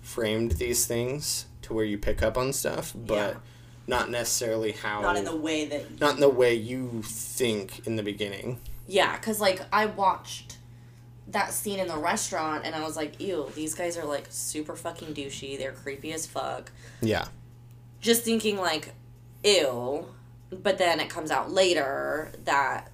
framed 0.00 0.52
these 0.52 0.86
things 0.86 1.46
to 1.62 1.74
where 1.74 1.84
you 1.84 1.98
pick 1.98 2.22
up 2.22 2.36
on 2.36 2.52
stuff, 2.52 2.92
but 2.96 3.14
Yeah. 3.14 3.34
not 3.86 4.10
necessarily 4.10 4.72
how. 4.72 5.00
Not 5.02 5.16
in 5.16 5.24
the 5.24 5.36
way 5.36 5.66
that. 5.66 6.00
not 6.00 6.14
in 6.14 6.20
the 6.20 6.28
way 6.28 6.54
you 6.54 7.02
think 7.04 7.86
in 7.86 7.96
the 7.96 8.02
beginning. 8.02 8.58
Yeah, 8.86 9.16
because 9.16 9.40
like 9.40 9.60
I 9.72 9.86
watched 9.86 10.58
that 11.28 11.52
scene 11.52 11.78
in 11.78 11.86
the 11.88 11.96
restaurant 11.96 12.64
and 12.66 12.74
I 12.74 12.80
was 12.82 12.96
like, 12.96 13.20
ew, 13.20 13.48
these 13.54 13.74
guys 13.74 13.96
are 13.96 14.04
like 14.04 14.26
super 14.30 14.74
fucking 14.74 15.14
douchey. 15.14 15.56
They're 15.56 15.72
creepy 15.72 16.12
as 16.12 16.26
fuck. 16.26 16.72
Yeah, 17.00 17.26
Just 18.00 18.24
thinking 18.24 18.56
like, 18.56 18.92
ew. 19.44 20.06
But 20.52 20.78
then 20.78 21.00
it 21.00 21.08
comes 21.08 21.30
out 21.30 21.50
later 21.50 22.30
that 22.44 22.90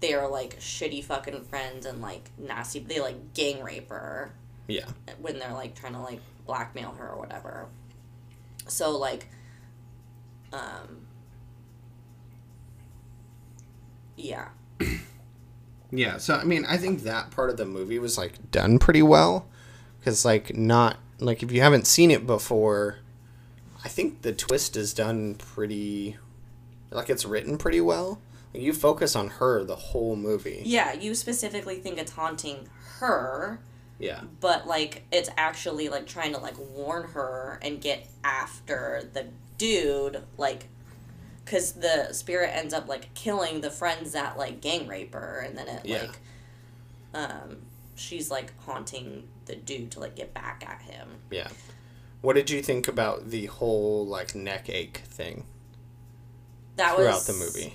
they're 0.00 0.26
like 0.28 0.58
shitty 0.58 1.04
fucking 1.04 1.44
friends 1.44 1.86
and 1.86 2.00
like 2.02 2.30
nasty. 2.38 2.80
They 2.80 3.00
like 3.00 3.34
gang 3.34 3.62
rape 3.62 3.88
her. 3.90 4.32
yeah, 4.66 4.86
when 5.20 5.38
they're 5.38 5.52
like 5.52 5.74
trying 5.74 5.94
to 5.94 6.00
like 6.00 6.20
blackmail 6.46 6.92
her 6.98 7.10
or 7.10 7.18
whatever. 7.18 7.68
So 8.66 8.96
like 8.96 9.28
um 10.52 11.06
yeah. 14.16 14.48
yeah. 15.90 16.18
So 16.18 16.34
I 16.34 16.44
mean, 16.44 16.66
I 16.66 16.76
think 16.76 17.02
that 17.02 17.30
part 17.30 17.50
of 17.50 17.56
the 17.56 17.64
movie 17.64 17.98
was 17.98 18.18
like 18.18 18.50
done 18.50 18.78
pretty 18.78 19.02
well, 19.02 19.46
because 20.00 20.24
like 20.24 20.56
not 20.56 20.98
like 21.18 21.42
if 21.42 21.52
you 21.52 21.60
haven't 21.60 21.86
seen 21.86 22.10
it 22.10 22.26
before, 22.26 22.98
I 23.84 23.88
think 23.88 24.22
the 24.22 24.32
twist 24.32 24.76
is 24.76 24.92
done 24.92 25.34
pretty, 25.36 26.16
like 26.90 27.10
it's 27.10 27.24
written 27.24 27.58
pretty 27.58 27.80
well. 27.80 28.20
Like, 28.54 28.62
you 28.62 28.72
focus 28.72 29.14
on 29.16 29.28
her 29.28 29.64
the 29.64 29.76
whole 29.76 30.16
movie. 30.16 30.62
Yeah, 30.64 30.92
you 30.94 31.14
specifically 31.14 31.76
think 31.76 31.98
it's 31.98 32.12
haunting 32.12 32.68
her, 33.00 33.60
Yeah. 33.98 34.22
but 34.40 34.66
like 34.66 35.04
it's 35.12 35.28
actually 35.36 35.88
like 35.88 36.06
trying 36.06 36.32
to 36.32 36.38
like 36.38 36.58
warn 36.58 37.08
her 37.10 37.58
and 37.62 37.80
get 37.80 38.06
after 38.24 39.08
the 39.12 39.26
dude 39.58 40.22
like 40.36 40.66
cuz 41.44 41.72
the 41.72 42.12
spirit 42.12 42.50
ends 42.54 42.72
up 42.72 42.88
like 42.88 43.12
killing 43.14 43.60
the 43.60 43.70
friends 43.70 44.12
that 44.12 44.38
like 44.38 44.60
gang 44.60 44.86
rape 44.86 45.12
her 45.14 45.40
and 45.40 45.56
then 45.58 45.66
it 45.68 45.84
Yeah. 45.84 46.02
like 46.02 46.18
um 47.14 47.58
she's 47.96 48.30
like 48.30 48.52
haunting 48.60 49.28
the 49.46 49.56
dude 49.56 49.90
to 49.92 50.00
like 50.00 50.14
get 50.14 50.32
back 50.34 50.64
at 50.66 50.82
him. 50.82 51.08
Yeah. 51.30 51.48
What 52.20 52.34
did 52.34 52.50
you 52.50 52.62
think 52.62 52.86
about 52.88 53.30
the 53.30 53.46
whole 53.46 54.06
like 54.06 54.34
neck 54.34 54.68
ache 54.68 54.98
thing 55.06 55.44
That 56.78 56.96
throughout 56.96 57.14
was 57.14 57.26
the 57.26 57.32
movie? 57.34 57.74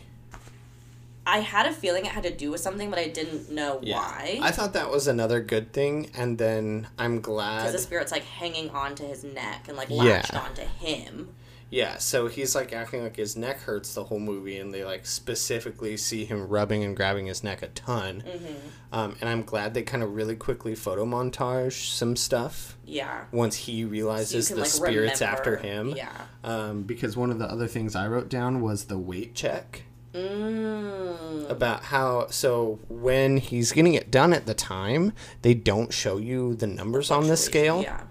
I 1.25 1.39
had 1.39 1.65
a 1.65 1.71
feeling 1.71 2.05
it 2.05 2.11
had 2.11 2.23
to 2.23 2.31
do 2.35 2.51
with 2.51 2.59
something, 2.59 2.89
but 2.89 2.99
I 2.99 3.07
didn't 3.07 3.49
know 3.49 3.79
Yeah. 3.81 3.97
why. 3.97 4.39
I 4.41 4.51
thought 4.51 4.73
that 4.73 4.89
was 4.89 5.07
another 5.07 5.39
good 5.39 5.71
thing, 5.71 6.09
and 6.15 6.37
then 6.37 6.87
I'm 6.97 7.21
glad 7.21 7.59
Because 7.59 7.73
the 7.73 7.79
spirit's 7.79 8.11
like 8.11 8.23
hanging 8.23 8.69
onto 8.71 9.07
his 9.07 9.23
neck 9.23 9.65
and 9.69 9.77
like 9.77 9.89
Yeah. 9.89 10.03
latched 10.03 10.33
onto 10.35 10.63
him. 10.63 11.33
Yeah, 11.69 11.97
so 11.97 12.27
he's 12.27 12.53
like 12.53 12.71
acting 12.71 13.01
like 13.01 13.15
his 13.15 13.35
neck 13.35 13.61
hurts 13.61 13.95
the 13.95 14.03
whole 14.03 14.19
movie, 14.19 14.57
and 14.59 14.71
they 14.73 14.83
like 14.83 15.05
specifically 15.05 15.97
see 15.97 16.23
him 16.25 16.47
rubbing 16.47 16.83
and 16.83 16.95
grabbing 16.95 17.25
his 17.25 17.43
neck 17.43 17.61
a 17.63 17.67
ton. 17.69 18.23
Mm-hmm. 18.27 18.53
Um, 18.91 19.15
and 19.21 19.29
I'm 19.29 19.41
glad 19.41 19.73
they 19.73 19.81
kind 19.81 20.03
of 20.03 20.13
really 20.13 20.35
quickly 20.35 20.75
photo 20.75 21.03
montage 21.05 21.89
some 21.95 22.15
stuff 22.15 22.77
Yeah. 22.85 23.25
once 23.31 23.55
he 23.55 23.83
realizes 23.85 24.49
you 24.49 24.55
can 24.55 24.61
the 24.61 24.61
like 24.61 24.71
spirit's 24.71 25.21
remember. 25.21 25.37
after 25.39 25.57
him. 25.57 25.89
Yeah. 25.97 26.11
Um, 26.43 26.83
because 26.83 27.17
one 27.17 27.31
of 27.31 27.39
the 27.39 27.45
other 27.49 27.67
things 27.67 27.95
I 27.95 28.07
wrote 28.07 28.29
down 28.29 28.61
was 28.61 28.85
the 28.85 28.99
weight 28.99 29.33
check. 29.33 29.83
Mm. 30.13 31.49
about 31.49 31.85
how 31.85 32.27
so 32.29 32.77
when 32.87 33.37
he's 33.37 33.71
getting 33.71 33.95
it 33.95 34.11
done 34.11 34.31
at 34.31 34.45
the 34.45 34.53
time 34.53 35.11
they 35.41 35.55
don't 35.55 35.91
show 35.91 36.17
you 36.17 36.53
the 36.53 36.67
numbers 36.67 37.09
on 37.09 37.27
the 37.27 37.35
scale 37.35 37.81
Yeah. 37.81 38.01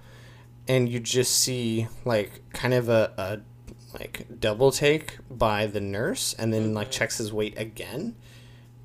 And 0.69 0.89
you 0.89 1.01
just 1.01 1.39
see 1.41 1.89
like 2.05 2.43
kind 2.53 2.75
of 2.75 2.89
a, 2.89 3.13
a 3.17 3.41
like 3.99 4.27
double 4.41 4.71
take 4.71 5.19
by 5.31 5.67
the 5.67 5.81
nurse 5.81 6.35
and 6.39 6.53
then 6.53 6.67
Mm-hmm. 6.67 6.75
like 6.75 6.91
checks 6.91 7.19
his 7.19 7.33
weight 7.33 7.59
again 7.59 8.17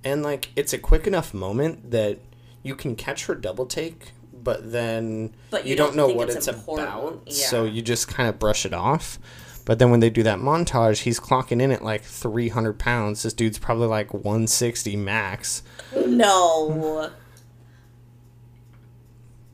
and 0.04 0.22
like 0.24 0.50
it's 0.56 0.74
a 0.74 0.78
quick 0.78 1.08
enough 1.08 1.34
moment 1.34 1.92
that 1.92 2.20
you 2.64 2.76
can 2.76 2.96
catch 2.96 3.26
her 3.28 3.36
double 3.36 3.66
take 3.66 4.12
but 4.34 4.72
then 4.72 5.34
But 5.50 5.66
you, 5.66 5.72
you 5.72 5.76
don't, 5.76 5.96
don't 5.96 5.98
know 5.98 6.08
what 6.16 6.28
it's 6.30 6.48
it's, 6.48 6.48
about 6.48 7.22
Yeah. 7.26 7.48
so 7.48 7.64
you 7.66 7.82
just 7.82 8.08
kind 8.08 8.28
of 8.30 8.38
brush 8.40 8.66
it 8.66 8.74
off 8.74 9.18
but 9.66 9.80
then 9.80 9.92
when 9.92 10.00
they 10.02 10.10
do 10.10 10.24
that 10.24 10.40
montage 10.40 11.00
he's 11.04 11.20
clocking 11.20 11.62
in 11.62 11.72
at 11.72 11.84
like 11.84 12.04
300 12.04 12.78
pounds 12.78 13.24
this 13.24 13.34
dude's 13.34 13.58
probably 13.60 13.88
like 13.88 14.14
160 14.14 14.96
max 14.98 15.64
No. 16.06 17.12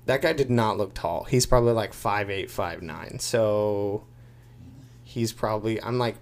That 0.05 0.21
guy 0.21 0.33
did 0.33 0.49
not 0.49 0.77
look 0.77 0.93
tall. 0.93 1.23
He's 1.25 1.45
probably 1.45 1.73
like 1.73 1.93
five 1.93 2.29
eight, 2.29 2.49
five 2.51 2.81
nine. 2.81 3.19
So 3.19 4.03
he's 5.03 5.31
probably 5.31 5.81
I'm 5.81 5.97
like 5.97 6.15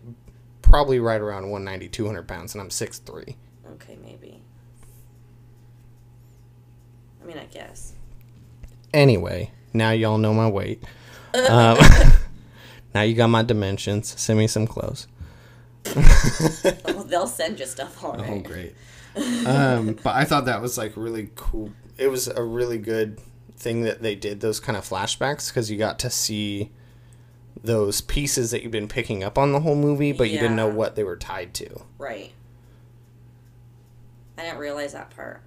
probably 0.62 1.00
right 1.00 1.20
around 1.20 1.50
190, 1.50 1.90
200 1.90 2.28
pounds, 2.28 2.54
and 2.56 2.62
I'm 2.62 2.70
6'3". 2.70 3.36
Okay, 3.74 3.98
maybe. 4.04 4.42
I 7.22 7.26
mean, 7.26 7.38
I 7.38 7.46
guess. 7.46 7.94
Anyway, 8.94 9.52
now 9.74 9.92
y'all 9.92 10.18
know 10.18 10.34
my 10.34 10.48
weight. 10.50 10.84
Um, 11.34 11.78
now 12.94 13.04
you 13.04 13.16
got 13.16 13.28
my 13.28 13.42
dimensions. 13.42 14.20
Send 14.20 14.38
me 14.38 14.48
some 14.48 14.68
clothes. 14.68 15.08
Oh, 15.86 17.06
they'll 17.08 17.26
send 17.26 17.58
you 17.58 17.66
stuff 17.66 18.04
on 18.04 18.20
Oh, 18.20 18.40
great. 18.40 18.76
um, 19.46 19.98
but 20.04 20.14
I 20.14 20.26
thought 20.26 20.44
that 20.48 20.62
was 20.62 20.78
like 20.78 20.98
really 20.98 21.30
cool. 21.38 21.72
It 21.98 22.08
was 22.10 22.28
a 22.28 22.44
really 22.44 22.78
good 22.80 23.22
thing 23.62 23.84
that 23.84 24.02
they 24.02 24.16
did 24.16 24.40
those 24.42 24.60
kind 24.60 24.78
of 24.78 24.88
flashbacks 24.88 25.50
because 25.50 25.70
you 25.70 25.78
got 25.78 26.00
to 26.00 26.10
see 26.10 26.72
those 27.64 28.02
pieces 28.02 28.52
that 28.52 28.64
you've 28.64 28.72
been 28.72 28.88
picking 28.88 29.24
up 29.24 29.38
on 29.38 29.52
the 29.52 29.60
whole 29.60 29.76
movie, 29.76 30.12
but 30.12 30.30
you 30.30 30.40
didn't 30.40 30.56
know 30.56 30.68
what 30.68 30.96
they 30.96 31.04
were 31.04 31.18
tied 31.18 31.54
to. 31.56 31.82
Right. 31.98 32.32
I 34.38 34.44
didn't 34.44 34.58
realize 34.60 34.94
that 34.94 35.10
part. 35.16 35.42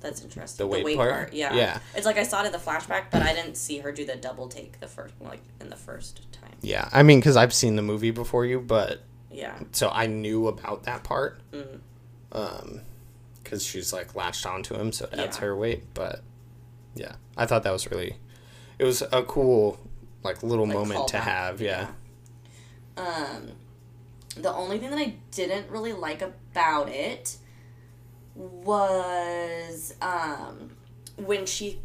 That's 0.00 0.22
interesting. 0.22 0.64
The 0.68 0.68
weight 0.84 0.96
part? 0.96 1.32
yeah. 1.34 1.52
Yeah. 1.54 1.80
It's 1.94 2.06
like 2.06 2.16
I 2.18 2.22
saw 2.22 2.42
it 2.42 2.46
in 2.46 2.52
the 2.52 2.58
flashback, 2.58 3.06
but 3.10 3.20
I 3.22 3.34
didn't 3.34 3.56
see 3.56 3.78
her 3.78 3.90
do 3.92 4.06
the 4.06 4.14
double 4.16 4.48
take 4.48 4.78
the 4.80 4.86
first, 4.86 5.12
like 5.20 5.40
in 5.60 5.68
the 5.70 5.76
first 5.76 6.20
time. 6.32 6.52
Yeah, 6.62 6.88
I 6.92 7.02
mean, 7.02 7.18
because 7.18 7.36
I've 7.36 7.52
seen 7.52 7.76
the 7.76 7.82
movie 7.82 8.12
before 8.12 8.46
you, 8.46 8.60
but 8.60 9.02
Yeah. 9.30 9.58
so 9.72 9.90
I 9.90 10.06
knew 10.06 10.46
about 10.46 10.84
that 10.84 11.02
part. 11.04 11.40
Mm. 11.52 11.80
Um, 12.30 12.80
because 13.42 13.64
she's 13.64 13.92
like 13.92 14.14
latched 14.14 14.46
onto 14.46 14.74
him, 14.74 14.92
so 14.92 15.06
that's 15.10 15.38
Yeah. 15.38 15.42
her 15.44 15.56
weight. 15.56 15.82
But 15.94 16.20
yeah, 16.98 17.14
I 17.36 17.46
thought 17.46 17.62
that 17.62 17.72
was 17.72 17.90
really, 17.90 18.16
it 18.78 18.84
was 18.84 19.02
a 19.02 19.22
cool 19.22 19.78
like 20.22 20.42
little 20.42 20.66
Like, 20.66 20.74
moment 20.76 21.08
to 21.08 21.16
callback, 21.16 21.20
have. 21.20 21.60
Yeah. 21.60 21.88
Um, 22.96 23.52
the 24.36 24.52
only 24.52 24.78
thing 24.78 24.90
that 24.90 24.98
I 24.98 25.14
didn't 25.30 25.70
really 25.70 25.92
like 25.92 26.20
about 26.22 26.88
it 26.88 27.36
was 28.34 29.94
um 30.00 30.70
when 31.16 31.46
she 31.46 31.80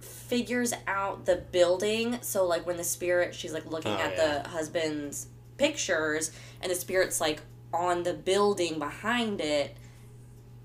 figures 0.00 0.72
out 0.86 1.24
the 1.26 1.36
building, 1.36 2.18
so 2.22 2.46
like 2.46 2.66
when 2.66 2.76
the 2.76 2.84
spirit, 2.84 3.34
she's 3.34 3.52
like 3.52 3.66
looking 3.66 3.92
Oh, 3.92 3.96
at 3.96 4.16
yeah. 4.16 4.42
the 4.42 4.48
husband's 4.48 5.26
pictures, 5.56 6.30
and 6.62 6.70
the 6.70 6.76
spirit's 6.76 7.20
like 7.20 7.40
on 7.72 8.02
the 8.02 8.14
building 8.14 8.78
behind 8.78 9.40
it. 9.40 9.76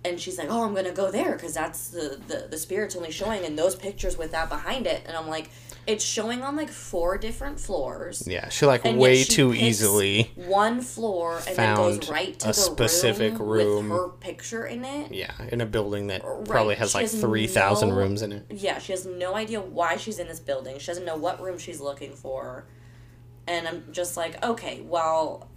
And 0.06 0.20
she's 0.20 0.38
like, 0.38 0.50
"Oh, 0.50 0.64
I'm 0.66 0.74
gonna 0.76 0.92
go 0.92 1.10
there 1.12 1.32
because 1.34 1.54
that's 1.54 1.88
the, 1.88 2.20
the 2.28 2.48
the 2.50 2.58
spirit's 2.58 2.96
only 2.96 3.10
showing 3.12 3.46
in 3.46 3.56
those 3.56 3.74
pictures 3.76 4.18
with 4.18 4.32
that 4.32 4.50
behind 4.50 4.86
it." 4.86 5.02
And 5.06 5.16
I'm 5.16 5.30
like, 5.30 5.50
"It's 5.88 6.04
showing 6.04 6.42
on 6.42 6.58
like 6.58 6.70
four 6.70 7.18
different 7.18 7.58
floors." 7.58 8.28
Yeah, 8.28 8.50
she 8.50 8.66
like 8.66 8.84
And 8.84 8.98
way 9.00 9.24
she 9.24 9.32
too 9.34 9.54
easily. 9.54 10.30
one 10.36 10.82
floor 10.82 11.40
and 11.48 11.56
then 11.56 11.76
goes 11.78 12.10
right 12.10 12.38
to 12.40 12.48
a 12.48 12.50
the 12.50 12.54
specific 12.54 13.40
room, 13.40 13.48
room. 13.48 13.90
with 13.90 13.98
her 13.98 14.10
picture 14.10 14.66
in 14.66 14.84
it. 14.84 15.14
Yeah, 15.14 15.32
in 15.50 15.62
a 15.62 15.66
building 15.66 16.08
that 16.08 16.22
Right, 16.26 16.46
probably 16.46 16.76
has 16.76 16.92
she 16.92 16.98
like 16.98 17.04
has 17.10 17.22
three 17.22 17.48
thousand 17.48 17.90
no- 17.90 17.96
rooms 17.96 18.22
in 18.24 18.34
it. 18.34 18.46
Yeah, 18.50 18.80
she 18.80 18.92
has 18.92 19.06
no 19.06 19.36
idea 19.36 19.62
why 19.62 19.96
she's 19.96 20.20
in 20.20 20.28
this 20.28 20.42
building. 20.42 20.80
She 20.80 20.88
doesn't 20.88 21.06
know 21.06 21.16
what 21.16 21.42
room 21.42 21.58
she's 21.58 21.80
looking 21.80 22.12
for. 22.14 22.66
And 23.48 23.68
I'm 23.70 23.86
just 23.94 24.18
like, 24.18 24.44
okay, 24.44 24.82
well, 24.82 25.50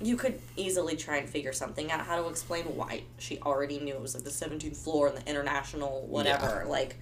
you 0.00 0.16
could 0.16 0.40
easily 0.56 0.96
try 0.96 1.18
and 1.18 1.28
figure 1.28 1.52
something 1.52 1.90
out 1.90 2.00
how 2.00 2.20
to 2.22 2.28
explain 2.28 2.64
why 2.64 3.02
she 3.18 3.38
already 3.40 3.78
knew 3.78 3.94
it 3.94 4.00
was 4.00 4.14
like 4.14 4.24
the 4.24 4.30
17th 4.30 4.76
floor 4.76 5.08
and 5.08 5.16
the 5.18 5.28
international 5.28 6.06
whatever. 6.08 6.64
Like, 6.66 6.96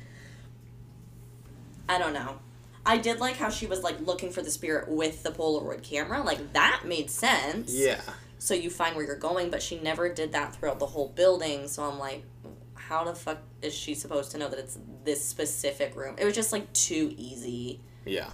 I 1.88 1.98
don't 1.98 2.12
know. 2.12 2.38
I 2.84 2.96
did 2.98 3.20
like 3.20 3.36
how 3.36 3.50
she 3.50 3.66
was 3.66 3.82
like 3.82 4.00
looking 4.00 4.30
for 4.30 4.42
the 4.42 4.50
spirit 4.50 4.88
with 4.88 5.22
the 5.22 5.30
Polaroid 5.30 5.82
camera. 5.82 6.22
Like, 6.22 6.52
that 6.54 6.82
made 6.84 7.10
sense. 7.10 7.72
Yeah, 7.74 8.00
so 8.38 8.54
you 8.54 8.70
find 8.70 8.96
where 8.96 9.04
you're 9.04 9.16
going, 9.16 9.50
but 9.50 9.62
she 9.62 9.78
never 9.80 10.08
did 10.08 10.32
that 10.32 10.54
throughout 10.54 10.78
the 10.78 10.86
whole 10.86 11.08
building. 11.08 11.68
So 11.68 11.82
I'm 11.82 11.98
like, 11.98 12.24
how 12.74 13.04
the 13.04 13.14
fuck 13.14 13.38
is 13.62 13.74
she 13.74 13.94
supposed 13.94 14.30
to 14.32 14.38
know 14.38 14.48
that 14.48 14.58
it's 14.58 14.78
this 15.04 15.24
specific 15.24 15.96
room? 15.96 16.14
It 16.18 16.24
was 16.24 16.34
just 16.34 16.52
like 16.52 16.72
too 16.72 17.14
easy. 17.16 17.80
yeah. 18.04 18.30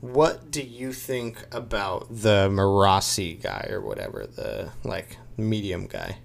What 0.00 0.50
do 0.50 0.62
you 0.62 0.92
think 0.92 1.44
about 1.50 2.06
the 2.08 2.48
Marasi 2.48 3.42
guy 3.42 3.68
or 3.70 3.80
whatever 3.80 4.26
the 4.26 4.70
like 4.84 5.16
medium 5.36 5.86
guy? 5.86 6.18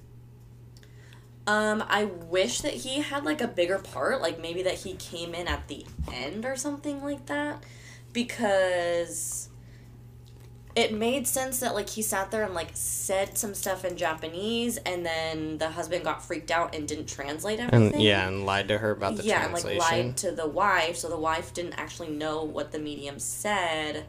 Um, 1.45 1.83
I 1.87 2.05
wish 2.05 2.61
that 2.61 2.73
he 2.73 3.01
had 3.01 3.25
like 3.25 3.41
a 3.41 3.47
bigger 3.47 3.79
part, 3.79 4.21
like 4.21 4.39
maybe 4.39 4.63
that 4.63 4.75
he 4.75 4.93
came 4.93 5.33
in 5.33 5.47
at 5.47 5.67
the 5.67 5.85
end 6.13 6.45
or 6.45 6.55
something 6.55 7.03
like 7.03 7.25
that, 7.25 7.63
because 8.13 9.49
it 10.75 10.91
made 10.93 11.27
sense 11.27 11.59
that 11.59 11.75
like 11.75 11.89
he 11.89 12.01
sat 12.01 12.31
there 12.31 12.43
and 12.43 12.53
like 12.55 12.69
said 12.73 13.37
some 13.37 13.53
stuff 13.53 13.85
in 13.85 13.95
Japanese, 13.97 14.77
and 14.77 15.05
then 15.05 15.57
the 15.59 15.69
husband 15.69 16.03
got 16.03 16.23
freaked 16.23 16.49
out 16.51 16.73
and 16.75 16.87
didn't 16.87 17.07
translate 17.07 17.59
everything. 17.59 17.93
And 17.93 18.01
yeah, 18.01 18.27
and 18.27 18.45
lied 18.45 18.67
to 18.69 18.77
her 18.79 18.91
about 18.91 19.17
the 19.17 19.23
translation. 19.23 19.29
yeah, 19.29 19.45
and 19.45 19.79
like 19.79 19.91
lied 19.91 20.17
to 20.17 20.31
the 20.31 20.47
wife, 20.47 20.97
so 20.97 21.09
the 21.09 21.17
wife 21.17 21.53
didn't 21.53 21.73
actually 21.73 22.09
know 22.09 22.43
what 22.43 22.71
the 22.71 22.79
medium 22.79 23.19
said. 23.19 24.05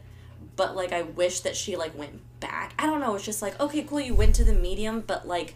But 0.57 0.77
like, 0.77 0.93
I 0.93 1.03
wish 1.03 1.41
that 1.41 1.57
she 1.57 1.77
like 1.77 1.97
went 1.99 2.21
back. 2.41 2.75
I 2.79 2.87
don't 2.87 3.01
know. 3.01 3.15
It's 3.15 3.25
just 3.25 3.43
like, 3.43 3.59
okay, 3.61 3.83
cool, 3.83 4.01
you 4.01 4.15
went 4.15 4.35
to 4.37 4.45
the 4.45 4.55
medium, 4.55 5.01
but 5.07 5.27
like, 5.27 5.55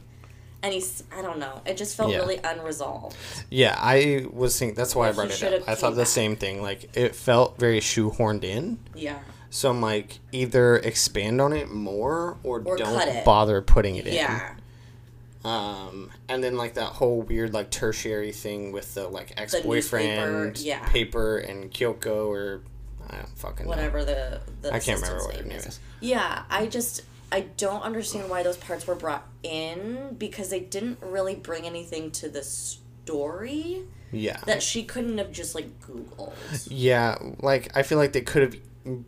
and 0.63 0.75
he's, 0.75 1.05
I 1.17 1.23
don't 1.23 1.39
know. 1.39 1.63
It 1.65 1.77
just 1.77 1.97
felt 1.97 2.11
Yeah. 2.11 2.19
really 2.19 2.39
unresolved. 2.43 3.17
Yeah, 3.49 3.77
I 3.79 4.27
was 4.33 4.59
thinking 4.59 4.75
that's 4.75 4.97
why 4.97 5.07
I 5.09 5.11
Like, 5.13 5.31
he 5.31 5.41
brought 5.41 5.53
it 5.53 5.63
up. 5.63 5.69
I 5.69 5.75
thought 5.77 5.91
the 5.91 5.99
back. 6.03 6.09
same 6.09 6.35
thing. 6.37 6.61
Like 6.63 6.97
it 6.97 7.15
felt 7.15 7.59
very 7.59 7.79
shoehorned 7.81 8.43
in. 8.45 8.79
Yeah. 8.95 9.21
So 9.51 9.71
I'm 9.71 9.81
like, 9.81 10.19
either 10.33 10.77
expand 10.77 11.41
on 11.41 11.53
it 11.53 11.71
more 11.71 12.37
or, 12.43 12.61
Or 12.65 12.77
don't 12.77 13.25
bother 13.25 13.63
putting 13.63 13.97
it 13.97 14.07
in. 14.07 14.15
Yeah. 14.15 14.51
in. 14.53 15.51
Um, 15.51 16.11
and 16.29 16.43
then 16.45 16.57
like 16.57 16.75
that 16.75 16.89
whole 16.89 17.23
weird 17.23 17.55
like 17.55 17.71
tertiary 17.71 18.33
thing 18.33 18.73
with 18.73 18.95
the 18.95 19.09
like 19.09 19.33
ex 19.37 19.59
boyfriend 19.61 20.59
yeah. 20.59 20.87
paper 20.89 21.39
and 21.39 21.71
Kyoko 21.71 22.27
or 22.27 22.63
I 23.09 23.17
don't 23.17 23.39
fucking 23.39 23.65
know. 23.65 23.71
Whatever 23.71 24.05
the 24.05 24.41
the 24.61 24.75
I 24.75 24.81
can't 24.81 25.01
remember 25.01 25.25
what 25.25 25.37
her 25.37 25.41
name 25.43 25.49
name 25.51 25.59
is. 25.59 25.67
is. 25.67 25.81
Yeah, 26.01 26.43
I 26.51 26.67
just 26.67 27.03
I 27.31 27.43
don't 27.57 27.83
understand 27.83 28.29
why 28.29 28.43
those 28.43 28.57
parts 28.57 28.87
were 28.87 28.97
brought 28.97 29.27
in 29.43 30.17
because 30.19 30.51
they 30.51 30.61
didn't 30.61 30.99
really 31.03 31.37
bring 31.37 31.65
anything 31.67 32.11
to 32.13 32.29
the 32.29 32.43
story 32.43 33.83
Yeah. 34.13 34.39
that 34.47 34.63
she 34.63 34.83
couldn't 34.83 35.19
have 35.19 35.33
just 35.33 35.55
like 35.55 35.69
Googled. 35.81 36.35
Yeah, 36.69 37.17
like 37.41 37.75
I 37.77 37.83
feel 37.85 37.99
like 37.99 38.13
they 38.13 38.23
could 38.23 38.43
have 38.43 39.05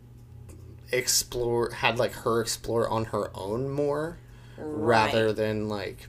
explore 0.91 1.71
had 1.71 1.97
like 1.97 2.13
her 2.13 2.41
explore 2.41 2.87
on 2.89 3.05
her 3.05 3.29
own 3.35 3.69
more 3.69 4.17
rather 4.57 5.33
than 5.33 5.67
like 5.67 6.07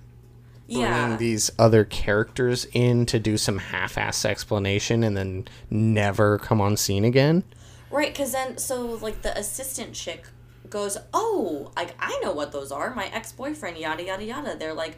bringing 0.67 0.83
yeah. 0.83 1.17
these 1.17 1.51
other 1.59 1.85
characters 1.85 2.67
in 2.73 3.07
to 3.07 3.19
do 3.19 3.37
some 3.37 3.59
half-ass 3.59 4.25
explanation 4.25 5.03
and 5.03 5.17
then 5.17 5.47
never 5.71 6.39
come 6.39 6.61
on 6.61 6.77
scene 6.77 7.05
again. 7.05 7.45
Right, 7.91 8.13
because 8.13 8.33
then, 8.33 8.59
so 8.59 8.81
like 8.87 9.23
the 9.23 9.37
assistant 9.37 9.95
chick 9.95 10.27
goes, 10.71 10.97
Oh, 11.13 11.71
like 11.77 11.95
I 11.99 12.19
know 12.23 12.33
what 12.33 12.53
those 12.53 12.73
are. 12.73 12.95
My 12.95 13.07
ex 13.09 13.33
boyfriend, 13.33 13.77
yada, 13.77 14.05
yada, 14.05 14.25
yada. 14.25 14.57
They're 14.57 14.75
like 14.75 14.97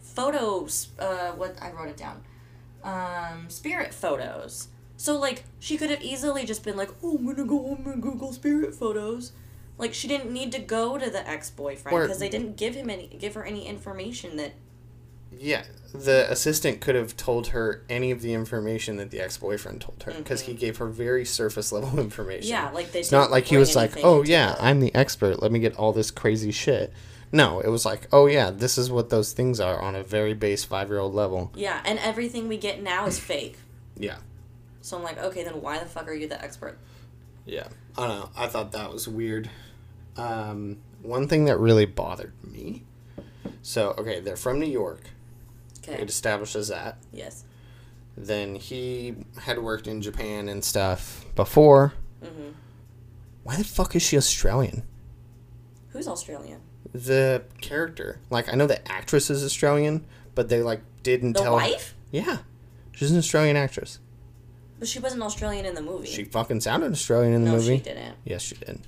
photos, 0.00 0.88
uh, 0.98 1.32
what 1.32 1.56
I 1.62 1.70
wrote 1.70 1.88
it 1.88 1.96
down. 1.96 2.22
Um, 2.82 3.48
spirit 3.48 3.94
photos. 3.94 4.68
So, 4.96 5.18
like, 5.18 5.44
she 5.58 5.76
could 5.76 5.90
have 5.90 6.02
easily 6.02 6.44
just 6.44 6.64
been 6.64 6.76
like, 6.76 6.90
Oh, 7.02 7.16
I'm 7.16 7.26
gonna 7.26 7.44
go 7.44 7.58
home 7.58 7.84
and 7.86 8.02
Google 8.02 8.32
spirit 8.32 8.74
photos. 8.74 9.32
Like, 9.78 9.94
she 9.94 10.06
didn't 10.06 10.32
need 10.32 10.52
to 10.52 10.58
go 10.58 10.98
to 10.98 11.10
the 11.10 11.28
ex 11.28 11.50
boyfriend 11.50 12.02
because 12.02 12.18
they 12.18 12.28
didn't 12.28 12.56
give 12.56 12.74
him 12.74 12.90
any, 12.90 13.08
give 13.08 13.34
her 13.34 13.44
any 13.44 13.66
information 13.66 14.36
that. 14.36 14.52
Yeah, 15.34 15.64
the 15.94 16.30
assistant 16.30 16.80
could 16.80 16.94
have 16.94 17.16
told 17.16 17.48
her 17.48 17.84
any 17.88 18.10
of 18.10 18.22
the 18.22 18.32
information 18.32 18.96
that 18.96 19.10
the 19.10 19.20
ex-boyfriend 19.20 19.80
told 19.80 20.02
her 20.04 20.12
because 20.12 20.42
he 20.42 20.54
gave 20.54 20.78
her 20.78 20.86
very 20.86 21.24
surface 21.24 21.72
level 21.72 21.98
information. 21.98 22.54
Mm-hmm. 22.54 22.66
Yeah, 22.66 22.70
like 22.70 22.92
they. 22.92 23.00
It's 23.00 23.12
not 23.12 23.30
like 23.30 23.44
he 23.44 23.56
was 23.56 23.76
like, 23.76 23.92
"Oh 24.02 24.22
yeah, 24.22 24.56
I'm 24.60 24.80
the 24.80 24.94
expert. 24.94 25.42
Let 25.42 25.52
me 25.52 25.58
get 25.58 25.76
all 25.76 25.92
this 25.92 26.10
crazy 26.10 26.50
shit." 26.50 26.92
No, 27.30 27.60
it 27.60 27.68
was 27.68 27.84
like, 27.84 28.08
"Oh 28.12 28.26
yeah, 28.26 28.50
this 28.50 28.76
is 28.78 28.90
what 28.90 29.10
those 29.10 29.32
things 29.32 29.58
are 29.60 29.80
on 29.80 29.94
a 29.94 30.02
very 30.02 30.34
base 30.34 30.64
5-year-old 30.64 31.14
level." 31.14 31.52
Yeah, 31.54 31.80
and 31.84 31.98
everything 31.98 32.48
we 32.48 32.56
get 32.56 32.82
now 32.82 33.06
is 33.06 33.18
fake. 33.18 33.58
Yeah. 33.96 34.18
So 34.82 34.96
I'm 34.98 35.02
like, 35.02 35.18
okay, 35.18 35.44
then 35.44 35.62
why 35.62 35.78
the 35.78 35.86
fuck 35.86 36.06
are 36.08 36.12
you 36.12 36.28
the 36.28 36.42
expert? 36.42 36.78
Yeah. 37.46 37.68
I 37.96 38.06
don't 38.06 38.18
know. 38.20 38.30
I 38.36 38.46
thought 38.48 38.72
that 38.72 38.92
was 38.92 39.08
weird. 39.08 39.48
Um, 40.16 40.78
one 41.02 41.26
thing 41.28 41.46
that 41.46 41.58
really 41.58 41.86
bothered 41.86 42.32
me. 42.44 42.84
So, 43.62 43.94
okay, 43.96 44.20
they're 44.20 44.36
from 44.36 44.58
New 44.60 44.66
York. 44.66 45.00
Okay. 45.78 46.00
It 46.02 46.08
establishes 46.08 46.68
that. 46.68 46.98
Yes. 47.12 47.44
Then 48.16 48.56
he 48.56 49.14
had 49.42 49.58
worked 49.58 49.86
in 49.86 50.02
Japan 50.02 50.48
and 50.48 50.62
stuff 50.64 51.24
before. 51.34 51.94
hmm 52.22 52.50
Why 53.42 53.56
the 53.56 53.64
fuck 53.64 53.96
is 53.96 54.02
she 54.02 54.16
Australian? 54.16 54.82
Who's 55.90 56.08
Australian? 56.08 56.60
The 56.92 57.44
character. 57.60 58.18
Like, 58.30 58.52
I 58.52 58.56
know 58.56 58.66
the 58.66 58.86
actress 58.90 59.30
is 59.30 59.44
Australian, 59.44 60.04
but 60.34 60.48
they, 60.48 60.60
like, 60.62 60.82
didn't 61.02 61.34
The 61.34 61.40
tell. 61.42 61.52
wife? 61.54 61.94
Yeah. 62.10 62.38
She's 62.92 63.10
an 63.10 63.18
Australian 63.18 63.56
actress. 63.56 63.98
But 64.82 64.88
she 64.88 64.98
wasn't 64.98 65.22
Australian 65.22 65.64
in 65.64 65.76
the 65.76 65.80
movie. 65.80 66.08
She 66.08 66.24
fucking 66.24 66.60
sounded 66.60 66.90
Australian 66.90 67.34
in 67.34 67.44
the 67.44 67.50
no, 67.52 67.56
movie. 67.58 67.76
she 67.76 67.84
didn't. 67.84 68.16
Yes, 68.24 68.42
she 68.42 68.56
did. 68.56 68.80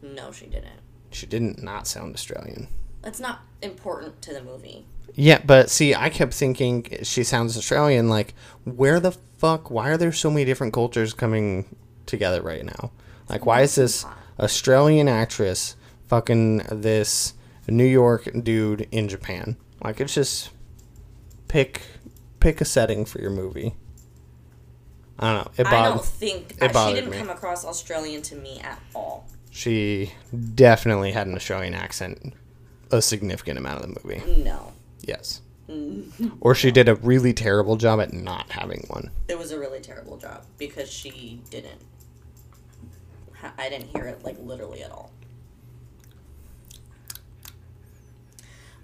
No, 0.00 0.32
she 0.32 0.46
didn't. 0.46 0.80
She 1.10 1.26
didn't 1.26 1.62
not 1.62 1.86
sound 1.86 2.14
Australian. 2.14 2.66
It's 3.04 3.20
not 3.20 3.40
important 3.60 4.22
to 4.22 4.32
the 4.32 4.42
movie. 4.42 4.86
Yeah, 5.12 5.42
but 5.44 5.68
see, 5.68 5.94
I 5.94 6.08
kept 6.08 6.32
thinking 6.32 6.86
she 7.02 7.24
sounds 7.24 7.58
Australian. 7.58 8.08
Like, 8.08 8.32
where 8.64 9.00
the 9.00 9.12
fuck? 9.36 9.70
Why 9.70 9.90
are 9.90 9.98
there 9.98 10.12
so 10.12 10.30
many 10.30 10.46
different 10.46 10.72
cultures 10.72 11.12
coming 11.12 11.76
together 12.06 12.40
right 12.40 12.64
now? 12.64 12.90
Like, 13.28 13.44
why 13.44 13.60
is 13.60 13.74
this 13.74 14.06
Australian 14.40 15.08
actress 15.08 15.76
fucking 16.06 16.62
this 16.70 17.34
New 17.68 17.84
York 17.84 18.30
dude 18.42 18.88
in 18.90 19.10
Japan? 19.10 19.58
Like, 19.82 20.00
it's 20.00 20.14
just 20.14 20.52
pick 21.48 21.82
pick 22.40 22.62
a 22.62 22.64
setting 22.64 23.04
for 23.04 23.20
your 23.20 23.30
movie. 23.30 23.74
I 25.18 25.32
don't 25.32 25.44
know. 25.44 25.50
It 25.56 25.66
I 25.66 25.70
bothered. 25.70 25.94
don't 25.96 26.04
think 26.04 26.54
it 26.60 26.74
uh, 26.74 26.88
she 26.88 26.94
didn't 26.94 27.10
me. 27.10 27.18
come 27.18 27.30
across 27.30 27.64
Australian 27.64 28.22
to 28.22 28.36
me 28.36 28.60
at 28.60 28.80
all. 28.94 29.26
She 29.50 30.12
definitely 30.54 31.12
had 31.12 31.26
an 31.28 31.36
Australian 31.36 31.74
accent 31.74 32.34
a 32.90 33.02
significant 33.02 33.58
amount 33.58 33.84
of 33.84 33.94
the 33.94 34.00
movie. 34.04 34.42
No. 34.42 34.72
Yes. 35.02 35.40
Or 36.40 36.54
she 36.54 36.70
did 36.70 36.88
a 36.88 36.94
really 36.96 37.32
terrible 37.32 37.76
job 37.76 37.98
at 38.00 38.12
not 38.12 38.50
having 38.50 38.84
one. 38.88 39.10
It 39.28 39.38
was 39.38 39.50
a 39.50 39.58
really 39.58 39.80
terrible 39.80 40.16
job 40.18 40.44
because 40.58 40.90
she 40.90 41.40
didn't. 41.50 41.80
I 43.58 43.68
didn't 43.68 43.88
hear 43.88 44.04
it 44.04 44.22
like 44.24 44.36
literally 44.38 44.82
at 44.82 44.90
all. 44.90 45.10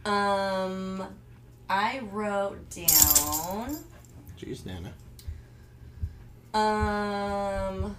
Um, 0.05 1.05
I 1.69 2.01
wrote 2.11 2.69
down. 2.71 3.77
Jeez, 4.38 4.64
Nana. 4.64 4.93
Um. 6.55 7.97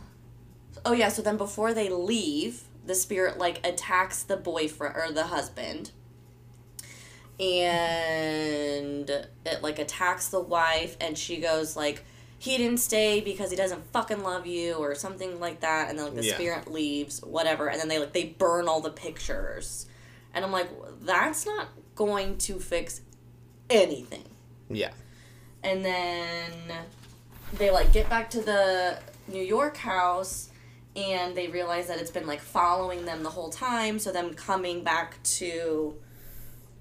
Oh 0.86 0.94
yeah. 0.94 1.10
So 1.10 1.22
then, 1.22 1.38
before 1.38 1.74
they 1.74 1.90
leave, 1.90 2.64
the 2.86 2.96
spirit 2.96 3.38
like 3.38 3.66
attacks 3.66 4.24
the 4.24 4.38
boyfriend 4.38 4.96
or 4.96 5.12
the 5.12 5.26
husband, 5.26 5.92
and 7.40 9.10
it 9.10 9.62
like 9.62 9.80
attacks 9.80 10.28
the 10.30 10.40
wife, 10.42 10.98
and 11.00 11.18
she 11.18 11.38
goes 11.38 11.76
like, 11.76 12.04
he 12.40 12.58
didn't 12.58 12.80
stay 12.80 13.22
because 13.22 13.52
he 13.52 13.56
doesn't 13.58 13.84
fucking 13.94 14.24
love 14.24 14.46
you 14.48 14.74
or 14.76 14.96
something 14.96 15.40
like 15.40 15.60
that 15.62 15.90
and 15.90 16.00
then 16.00 16.06
like 16.08 16.16
the 16.16 16.24
Yeah. 16.26 16.34
spirit 16.34 16.72
leaves 16.72 17.22
whatever 17.22 17.70
and 17.70 17.80
then 17.80 17.88
they 17.88 18.00
like 18.00 18.14
they 18.14 18.24
burn 18.26 18.68
all 18.68 18.82
the 18.82 18.90
pictures 18.90 19.86
and 20.34 20.44
i'm 20.44 20.52
like 20.52 20.68
that's 21.02 21.46
not 21.46 21.68
going 21.94 22.40
to 22.40 22.60
fix 22.60 23.02
anything 23.70 24.24
Yeah. 24.72 24.90
and 25.62 25.86
then 25.86 26.52
they 27.58 27.70
like 27.72 27.92
get 27.94 28.10
back 28.10 28.30
to 28.30 28.42
the 28.42 28.98
new 29.28 29.42
york 29.44 29.78
house 29.78 30.50
and 30.96 31.36
they 31.36 31.48
realize 31.48 31.88
that 31.88 32.00
it's 32.00 32.12
been 32.12 32.28
like 32.28 32.42
following 32.42 33.06
them 33.06 33.24
the 33.24 33.30
whole 33.30 33.50
time 33.50 34.00
so 34.00 34.12
them 34.12 34.34
coming 34.34 34.84
back 34.84 35.22
to 35.24 35.96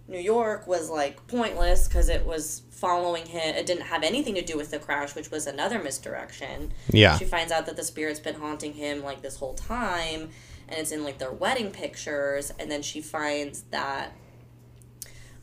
new 0.08 0.18
york 0.18 0.66
was 0.66 0.90
like 0.90 1.24
pointless 1.28 1.86
because 1.86 2.08
it 2.08 2.24
was 2.26 2.62
following 2.70 3.26
him 3.26 3.54
it 3.54 3.66
didn't 3.66 3.84
have 3.84 4.02
anything 4.02 4.34
to 4.34 4.42
do 4.42 4.56
with 4.56 4.70
the 4.70 4.78
crash 4.78 5.14
which 5.14 5.30
was 5.30 5.46
another 5.46 5.78
misdirection 5.82 6.72
Yeah. 6.90 7.16
she 7.18 7.24
finds 7.24 7.52
out 7.52 7.66
that 7.66 7.76
the 7.76 7.84
spirit's 7.84 8.20
been 8.20 8.34
haunting 8.36 8.72
him 8.72 9.02
like 9.04 9.22
this 9.22 9.36
whole 9.36 9.54
time 9.54 10.30
and 10.68 10.78
it's 10.78 10.90
in 10.92 11.04
like 11.04 11.18
their 11.18 11.32
wedding 11.32 11.70
pictures 11.70 12.52
and 12.58 12.70
then 12.70 12.82
she 12.82 13.00
finds 13.00 13.62
that 13.70 14.12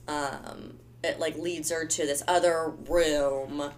um 0.07 0.73
it 1.03 1.19
like 1.19 1.37
leads 1.37 1.69
her 1.71 1.85
to 1.85 2.05
this 2.05 2.23
other 2.27 2.73
room 2.89 3.71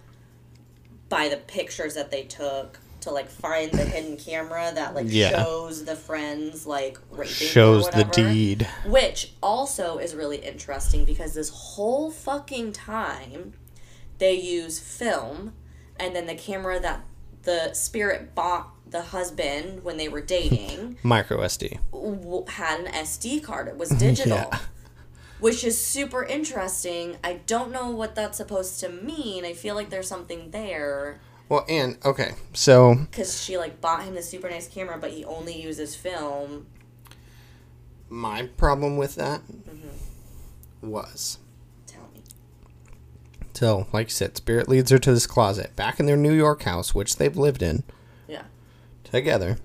by 1.10 1.28
the 1.28 1.38
pictures 1.38 1.95
that 1.95 2.12
they 2.12 2.24
took 2.24 2.80
to 3.02 3.12
like 3.12 3.30
find 3.30 3.72
the 3.72 3.84
hidden 3.86 4.17
camera 4.17 4.72
that 4.76 4.93
like 4.93 5.06
Yeah. 5.10 5.43
shows 5.43 5.86
the 5.86 5.95
friends 5.95 6.65
like 6.67 6.98
Shows 7.26 7.89
the 7.89 8.04
deed. 8.04 8.67
Which 8.86 9.34
also 9.41 9.98
is 9.98 10.13
really 10.13 10.38
interesting 10.38 11.06
because 11.06 11.34
this 11.34 11.50
whole 11.50 12.12
fucking 12.12 12.74
time 12.74 13.54
they 14.17 14.34
use 14.34 14.80
film 14.80 15.54
and 15.98 16.13
then 16.15 16.28
the 16.28 16.36
camera 16.36 16.80
that 16.80 17.06
the 17.43 17.74
spirit 17.74 18.36
bought 18.36 18.69
the 18.89 19.02
husband 19.02 19.84
when 19.84 19.95
they 19.98 20.10
were 20.10 20.19
dating 20.22 20.98
Micro 21.04 21.38
SD. 21.39 21.80
had 22.50 22.80
an 22.82 22.88
SD 22.91 23.41
card. 23.43 23.67
It 23.69 23.78
was 23.78 23.89
digital. 24.08 24.38
Yeah. 24.52 24.60
Which 25.39 25.63
is 25.63 25.80
super 25.82 26.23
interesting. 26.23 27.17
I 27.23 27.34
don't 27.47 27.71
know 27.71 27.89
what 27.89 28.13
that's 28.15 28.38
supposed 28.38 28.80
to 28.82 28.89
mean. 28.89 29.45
I 29.45 29.54
feel 29.54 29.73
like 29.75 29.89
there's 29.89 30.08
something 30.08 30.52
there 30.52 31.19
Well, 31.47 31.65
and 31.69 31.97
okay, 32.04 32.34
so 32.54 32.95
because 33.10 33.41
she 33.41 33.58
like 33.58 33.80
bought 33.80 34.04
him 34.04 34.15
the 34.15 34.21
super 34.21 34.49
nice 34.49 34.67
camera, 34.67 34.97
but 34.99 35.12
he 35.12 35.23
only 35.23 35.60
uses 35.62 35.95
film. 35.95 36.67
my 38.10 38.47
problem 38.58 38.97
with 38.97 39.15
that 39.15 39.41
Mm-hmm. 39.41 40.89
was 40.91 41.38
Tell 41.88 42.10
me. 42.13 42.21
so, 43.54 43.88
like 43.93 44.08
you 44.08 44.12
said, 44.13 44.36
Spirit 44.38 44.67
leads 44.67 44.91
her 44.91 44.99
to 44.99 45.13
this 45.13 45.28
closet 45.28 45.75
back 45.75 45.99
in 45.99 46.06
their 46.06 46.17
New 46.17 46.34
York 46.34 46.63
house, 46.63 46.93
which 46.93 47.15
they've 47.15 47.38
lived 47.38 47.62
in 47.63 47.84
Yeah. 48.28 48.43
together. 49.06 49.58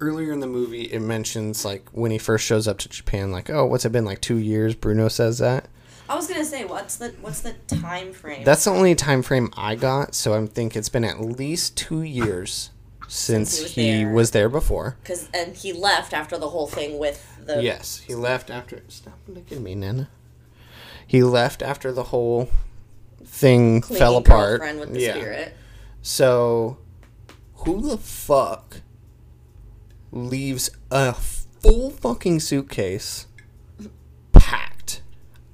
Earlier 0.00 0.32
in 0.32 0.40
the 0.40 0.46
movie, 0.46 0.84
it 0.84 1.00
mentions 1.00 1.64
like 1.64 1.88
when 1.90 2.10
he 2.10 2.18
first 2.18 2.44
shows 2.44 2.68
up 2.68 2.78
to 2.78 2.88
Japan, 2.88 3.32
like, 3.32 3.48
oh, 3.48 3.64
what's 3.64 3.84
it 3.84 3.92
been 3.92 4.04
like 4.04 4.20
two 4.20 4.36
years? 4.36 4.74
Bruno 4.74 5.08
says 5.08 5.38
that. 5.38 5.68
I 6.08 6.14
was 6.14 6.28
gonna 6.28 6.44
say, 6.44 6.64
what's 6.64 6.96
the 6.96 7.14
what's 7.20 7.40
the 7.40 7.54
time 7.66 8.12
frame? 8.12 8.44
That's 8.44 8.64
the 8.64 8.70
only 8.70 8.94
time 8.94 9.22
frame 9.22 9.50
I 9.56 9.74
got, 9.74 10.14
so 10.14 10.40
I 10.40 10.46
think 10.46 10.76
it's 10.76 10.88
been 10.88 11.04
at 11.04 11.20
least 11.20 11.76
two 11.76 12.02
years 12.02 12.70
since, 13.08 13.58
he 13.58 13.62
was 13.62 13.74
he 13.74 13.90
there. 14.02 14.12
was 14.12 14.30
there 14.32 14.48
before. 14.48 14.96
because 15.02 15.28
and 15.32 15.56
he 15.56 15.72
left 15.72 16.12
after 16.12 16.38
the 16.38 16.48
whole 16.48 16.66
thing 16.66 16.98
with 16.98 17.38
the 17.44 17.62
Yes, 17.62 17.98
he 17.98 18.14
left 18.14 18.50
after. 18.50 18.82
Stop 18.88 19.18
looking 19.28 19.58
at 19.58 19.62
me, 19.62 19.74
Nana. 19.74 20.08
He 21.06 21.22
left 21.22 21.62
after 21.62 21.92
the 21.92 22.04
whole 22.04 22.48
thing 23.24 23.82
fell 23.82 24.16
apart. 24.16 24.60
with 24.60 24.92
the 24.92 25.00
yeah. 25.00 25.12
spirit. 25.12 25.56
So, 26.02 26.78
who 27.54 27.80
the 27.80 27.98
fuck 27.98 28.80
leaves 30.16 30.70
a 30.90 31.12
full 31.12 31.90
fucking 31.90 32.40
suitcase 32.40 33.26
packed, 34.32 35.02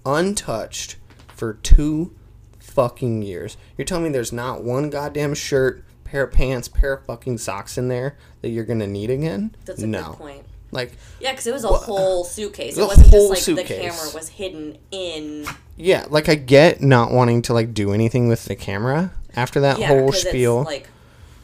untouched 0.07 0.96
for 1.29 1.55
two 1.55 2.14
fucking 2.59 3.22
years? 3.22 3.57
You're 3.77 3.85
telling 3.85 4.05
me 4.05 4.11
there's 4.11 4.33
not 4.33 4.62
one 4.62 4.90
goddamn 4.90 5.35
shirt, 5.35 5.85
pair 6.05 6.25
of 6.25 6.33
pants, 6.33 6.68
pair 6.68 6.94
of 6.94 7.05
fucking 7.07 7.38
socks 7.38 7.77
in 7.77 7.88
there 7.88 8.16
that 8.40 8.51
you're 8.51 8.64
gonna 8.64 8.87
need 8.87 9.11
again? 9.11 9.55
That's 9.64 9.83
a 9.83 9.87
no. 9.87 10.11
good 10.11 10.18
point. 10.18 10.44
Like, 10.70 10.92
Yeah, 11.20 11.33
because 11.33 11.46
it 11.46 11.53
was 11.53 11.64
a 11.64 11.68
Wha- 11.70 11.77
whole 11.79 12.25
suitcase. 12.25 12.79
It 12.79 12.83
wasn't 12.87 13.09
whole 13.09 13.35
just 13.35 13.46
like 13.48 13.57
the 13.68 13.75
camera 13.75 14.09
was 14.14 14.29
hidden 14.31 14.79
in. 14.90 15.46
yeah, 15.77 16.07
like 16.09 16.29
I 16.31 16.35
get 16.35 16.81
not 16.81 17.12
wanting 17.12 17.42
to 17.42 17.53
like 17.53 17.75
do 17.75 17.92
anything 17.92 18.29
with 18.29 18.46
the 18.46 18.57
camera 18.57 19.12
after 19.37 19.61
that 19.61 19.79
Yeah, 19.79 19.88
whole 19.88 20.12
spiel. 20.12 20.61
it's 20.62 20.66
like 20.66 20.88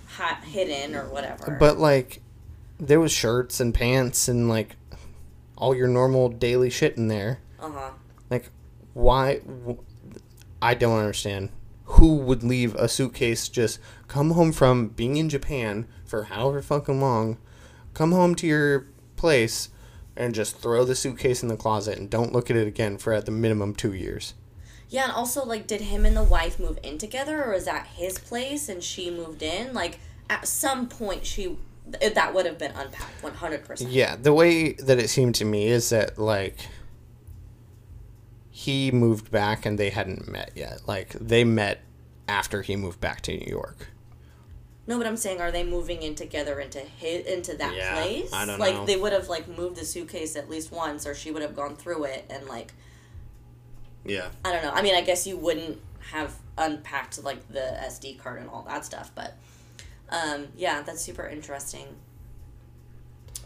hot 0.07 0.45
hidden 0.45 0.95
or 0.97 1.05
whatever. 1.11 1.57
But 1.61 1.79
like, 1.79 2.23
there 2.79 3.01
was 3.01 3.12
shirts 3.12 3.61
and 3.61 3.75
pants 3.75 4.29
and 4.29 4.49
like 4.49 4.77
all 5.57 5.75
your 5.75 5.88
normal 5.88 6.29
daily 6.29 6.71
shit 6.71 6.97
in 6.97 7.09
there. 7.09 7.41
uh 7.61 7.71
huh. 7.71 7.91
Like, 8.31 8.51
why? 8.95 9.41
I 10.61 10.75
don't 10.75 10.99
understand. 10.99 11.51
Who 11.85 12.17
would 12.17 12.43
leave 12.43 12.75
a 12.75 12.88
suitcase 12.88 13.49
just 13.49 13.81
come 14.07 14.33
home 14.33 14.53
from 14.53 14.88
being 14.88 15.17
in 15.17 15.29
Japan 15.29 15.87
for 16.05 16.25
however 16.25 16.61
fucking 16.61 17.01
long, 17.01 17.38
come 17.95 18.12
home 18.12 18.35
to 18.37 18.47
your 18.47 18.87
place, 19.17 19.71
and 20.17 20.35
just 20.35 20.59
throw 20.59 20.85
the 20.85 20.95
suitcase 20.95 21.43
in 21.43 21.49
the 21.49 21.57
closet 21.57 21.99
and 21.99 22.11
don't 22.11 22.33
look 22.33 22.51
at 22.51 22.57
it 22.57 22.69
again 22.69 22.99
for 22.99 23.12
at 23.12 23.25
the 23.25 23.31
minimum 23.33 23.75
two 23.75 23.95
years? 23.95 24.35
Yeah, 24.91 25.05
and 25.05 25.12
also 25.12 25.45
like, 25.45 25.67
did 25.67 25.83
him 25.83 26.05
and 26.05 26.17
the 26.17 26.23
wife 26.23 26.59
move 26.59 26.79
in 26.83 26.99
together, 26.99 27.43
or 27.45 27.55
is 27.55 27.64
that 27.64 27.87
his 27.87 28.19
place 28.19 28.69
and 28.69 28.83
she 28.83 29.11
moved 29.11 29.43
in? 29.43 29.73
Like, 29.73 29.99
at 30.29 30.47
some 30.47 30.88
point, 30.88 31.25
she 31.25 31.57
that 32.14 32.35
would 32.35 32.46
have 32.46 32.59
been 32.59 32.72
unpacked 32.72 33.22
one 33.22 33.35
hundred 33.35 33.64
percent. 33.64 33.90
Yeah, 33.90 34.16
the 34.16 34.33
way 34.33 34.72
that 34.74 34.98
it 34.98 35.09
seemed 35.09 35.35
to 35.37 35.44
me 35.44 35.66
is 35.68 35.90
that 35.90 36.18
like 36.18 36.57
he 38.51 38.90
moved 38.90 39.31
back 39.31 39.64
and 39.66 39.79
they 39.79 39.90
hadn't 39.90 40.29
met 40.29 40.53
yet. 40.55 40.83
Like 40.87 41.11
they 41.11 41.44
met 41.44 41.81
after 42.27 42.62
he 42.62 42.77
moved 42.77 43.01
back 43.01 43.20
to 43.22 43.33
New 43.37 43.46
York. 43.46 43.88
No, 44.87 44.96
but 44.96 45.07
I'm 45.07 45.16
saying, 45.18 45.40
are 45.40 45.51
they 45.53 45.64
moving 45.64 46.03
in 46.03 46.14
together 46.14 46.59
into 46.61 46.79
his 46.79 47.27
into 47.27 47.55
that 47.59 47.74
Yeah, 47.77 47.94
place? 47.94 48.33
I 48.33 48.46
don't 48.46 48.59
like, 48.59 48.74
know. 48.74 48.87
they 48.87 48.96
would 48.96 49.12
have 49.12 49.29
like 49.29 49.46
moved 49.46 49.77
the 49.77 49.85
suitcase 49.85 50.35
at 50.35 50.48
least 50.48 50.72
once, 50.72 51.07
or 51.07 51.14
she 51.14 51.31
would 51.31 51.42
have 51.42 51.55
gone 51.55 51.77
through 51.77 52.05
it 52.05 52.24
and 52.31 52.46
like 52.46 52.72
Yeah. 54.05 54.29
I 54.44 54.53
don't 54.53 54.62
know. 54.62 54.70
I 54.72 54.83
mean, 54.83 54.94
I 54.94 55.03
guess 55.03 55.27
you 55.27 55.37
wouldn't 55.37 55.79
have 56.12 56.35
unpacked 56.57 57.22
like 57.22 57.46
the 57.48 57.77
SD 57.85 58.18
card 58.18 58.40
and 58.40 58.48
all 58.48 58.62
that 58.66 58.85
stuff, 58.85 59.11
but 59.14 59.37
um, 60.11 60.49
yeah, 60.57 60.83
that's 60.83 61.01
super 61.03 61.27
interesting. 61.27 61.87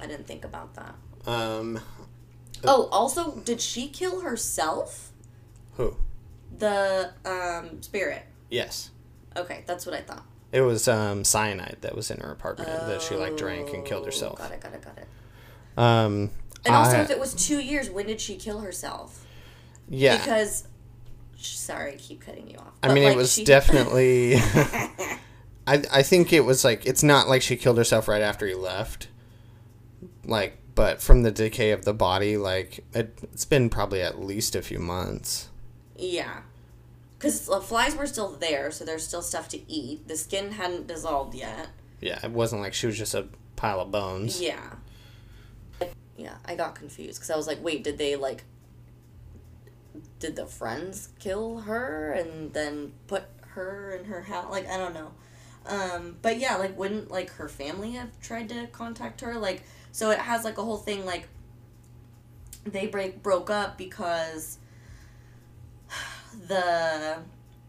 I 0.00 0.06
didn't 0.06 0.26
think 0.26 0.44
about 0.44 0.74
that. 0.74 0.94
Um 1.30 1.80
Oh, 2.64 2.88
also, 2.92 3.36
did 3.38 3.60
she 3.60 3.88
kill 3.88 4.20
herself? 4.20 5.10
who? 5.76 5.96
The 6.58 7.12
um, 7.24 7.82
spirit. 7.82 8.22
Yes. 8.50 8.90
Okay, 9.36 9.64
that's 9.66 9.84
what 9.86 9.94
I 9.96 10.00
thought. 10.02 10.24
It 10.52 10.60
was 10.60 10.86
um 10.86 11.24
cyanide 11.24 11.78
that 11.80 11.94
was 11.96 12.10
in 12.10 12.20
her 12.20 12.30
apartment 12.30 12.68
that 12.68 13.00
she 13.02 13.14
like 13.16 13.36
drank 13.36 13.72
and 13.72 13.84
killed 13.84 14.02
Oh, 14.02 14.06
herself. 14.06 14.38
Got 14.38 14.52
it, 14.52 14.60
got 14.60 14.74
it, 14.74 14.82
got 14.82 14.98
it. 14.98 15.08
Um 15.78 16.30
And 16.64 16.74
also, 16.74 16.98
I- 16.98 17.00
if 17.02 17.10
it 17.10 17.18
was 17.18 17.34
two 17.34 17.58
years, 17.60 17.88
when 17.90 18.06
did 18.06 18.20
she 18.20 18.36
kill 18.36 18.60
herself? 18.60 19.24
yeah. 19.88 20.18
Because, 20.18 20.68
sorry, 21.36 21.94
I 21.94 21.96
keep 21.96 22.20
cutting 22.20 22.48
you 22.48 22.58
off. 22.58 22.72
I 22.82 22.92
mean, 22.94 23.04
like, 23.04 23.14
it 23.14 23.16
was 23.16 23.32
she- 23.32 23.44
definitely. 23.44 24.34
I 25.66 25.82
I 25.92 26.02
think 26.02 26.32
it 26.32 26.40
was 26.40 26.64
like 26.64 26.86
it's 26.86 27.02
not 27.02 27.28
like 27.28 27.42
she 27.42 27.56
killed 27.56 27.78
herself 27.78 28.08
right 28.08 28.22
after 28.22 28.46
he 28.46 28.54
left. 28.54 29.08
Like, 30.24 30.58
but 30.74 31.02
from 31.02 31.22
the 31.22 31.30
decay 31.30 31.70
of 31.72 31.84
the 31.84 31.94
body, 31.94 32.36
like 32.36 32.84
it, 32.94 33.18
it's 33.22 33.44
been 33.44 33.70
probably 33.70 34.02
at 34.02 34.20
least 34.20 34.54
a 34.54 34.62
few 34.62 34.78
months. 34.78 35.48
Yeah. 35.96 36.42
Because 37.18 37.46
the 37.46 37.60
flies 37.60 37.94
were 37.94 38.06
still 38.06 38.32
there, 38.32 38.72
so 38.72 38.84
there's 38.84 39.06
still 39.06 39.22
stuff 39.22 39.48
to 39.50 39.72
eat. 39.72 40.08
The 40.08 40.16
skin 40.16 40.52
hadn't 40.52 40.88
dissolved 40.88 41.34
yet. 41.34 41.68
Yeah, 42.00 42.18
it 42.24 42.32
wasn't 42.32 42.62
like 42.62 42.74
she 42.74 42.86
was 42.88 42.98
just 42.98 43.14
a 43.14 43.28
pile 43.54 43.80
of 43.80 43.92
bones. 43.92 44.40
Yeah. 44.40 44.72
Yeah, 46.16 46.34
I 46.44 46.56
got 46.56 46.74
confused 46.74 47.18
because 47.18 47.30
I 47.30 47.36
was 47.36 47.46
like, 47.46 47.62
wait, 47.62 47.84
did 47.84 47.96
they, 47.96 48.16
like, 48.16 48.42
did 50.18 50.34
the 50.34 50.46
friends 50.46 51.10
kill 51.20 51.60
her 51.60 52.10
and 52.12 52.52
then 52.52 52.92
put 53.06 53.24
her 53.50 53.96
in 53.96 54.06
her 54.06 54.22
house? 54.22 54.50
Like, 54.50 54.68
I 54.68 54.76
don't 54.76 54.94
know. 54.94 55.12
Um, 55.66 56.16
but 56.22 56.38
yeah, 56.38 56.56
like, 56.56 56.76
wouldn't, 56.76 57.10
like, 57.10 57.30
her 57.30 57.48
family 57.48 57.92
have 57.92 58.08
tried 58.20 58.48
to 58.48 58.66
contact 58.68 59.20
her? 59.20 59.38
Like, 59.38 59.62
so 59.92 60.10
it 60.10 60.18
has, 60.18 60.44
like, 60.44 60.58
a 60.58 60.62
whole 60.62 60.76
thing, 60.76 61.04
like, 61.06 61.28
they 62.64 62.86
break 62.86 63.22
broke 63.22 63.50
up 63.50 63.78
because 63.78 64.58
the 66.48 67.18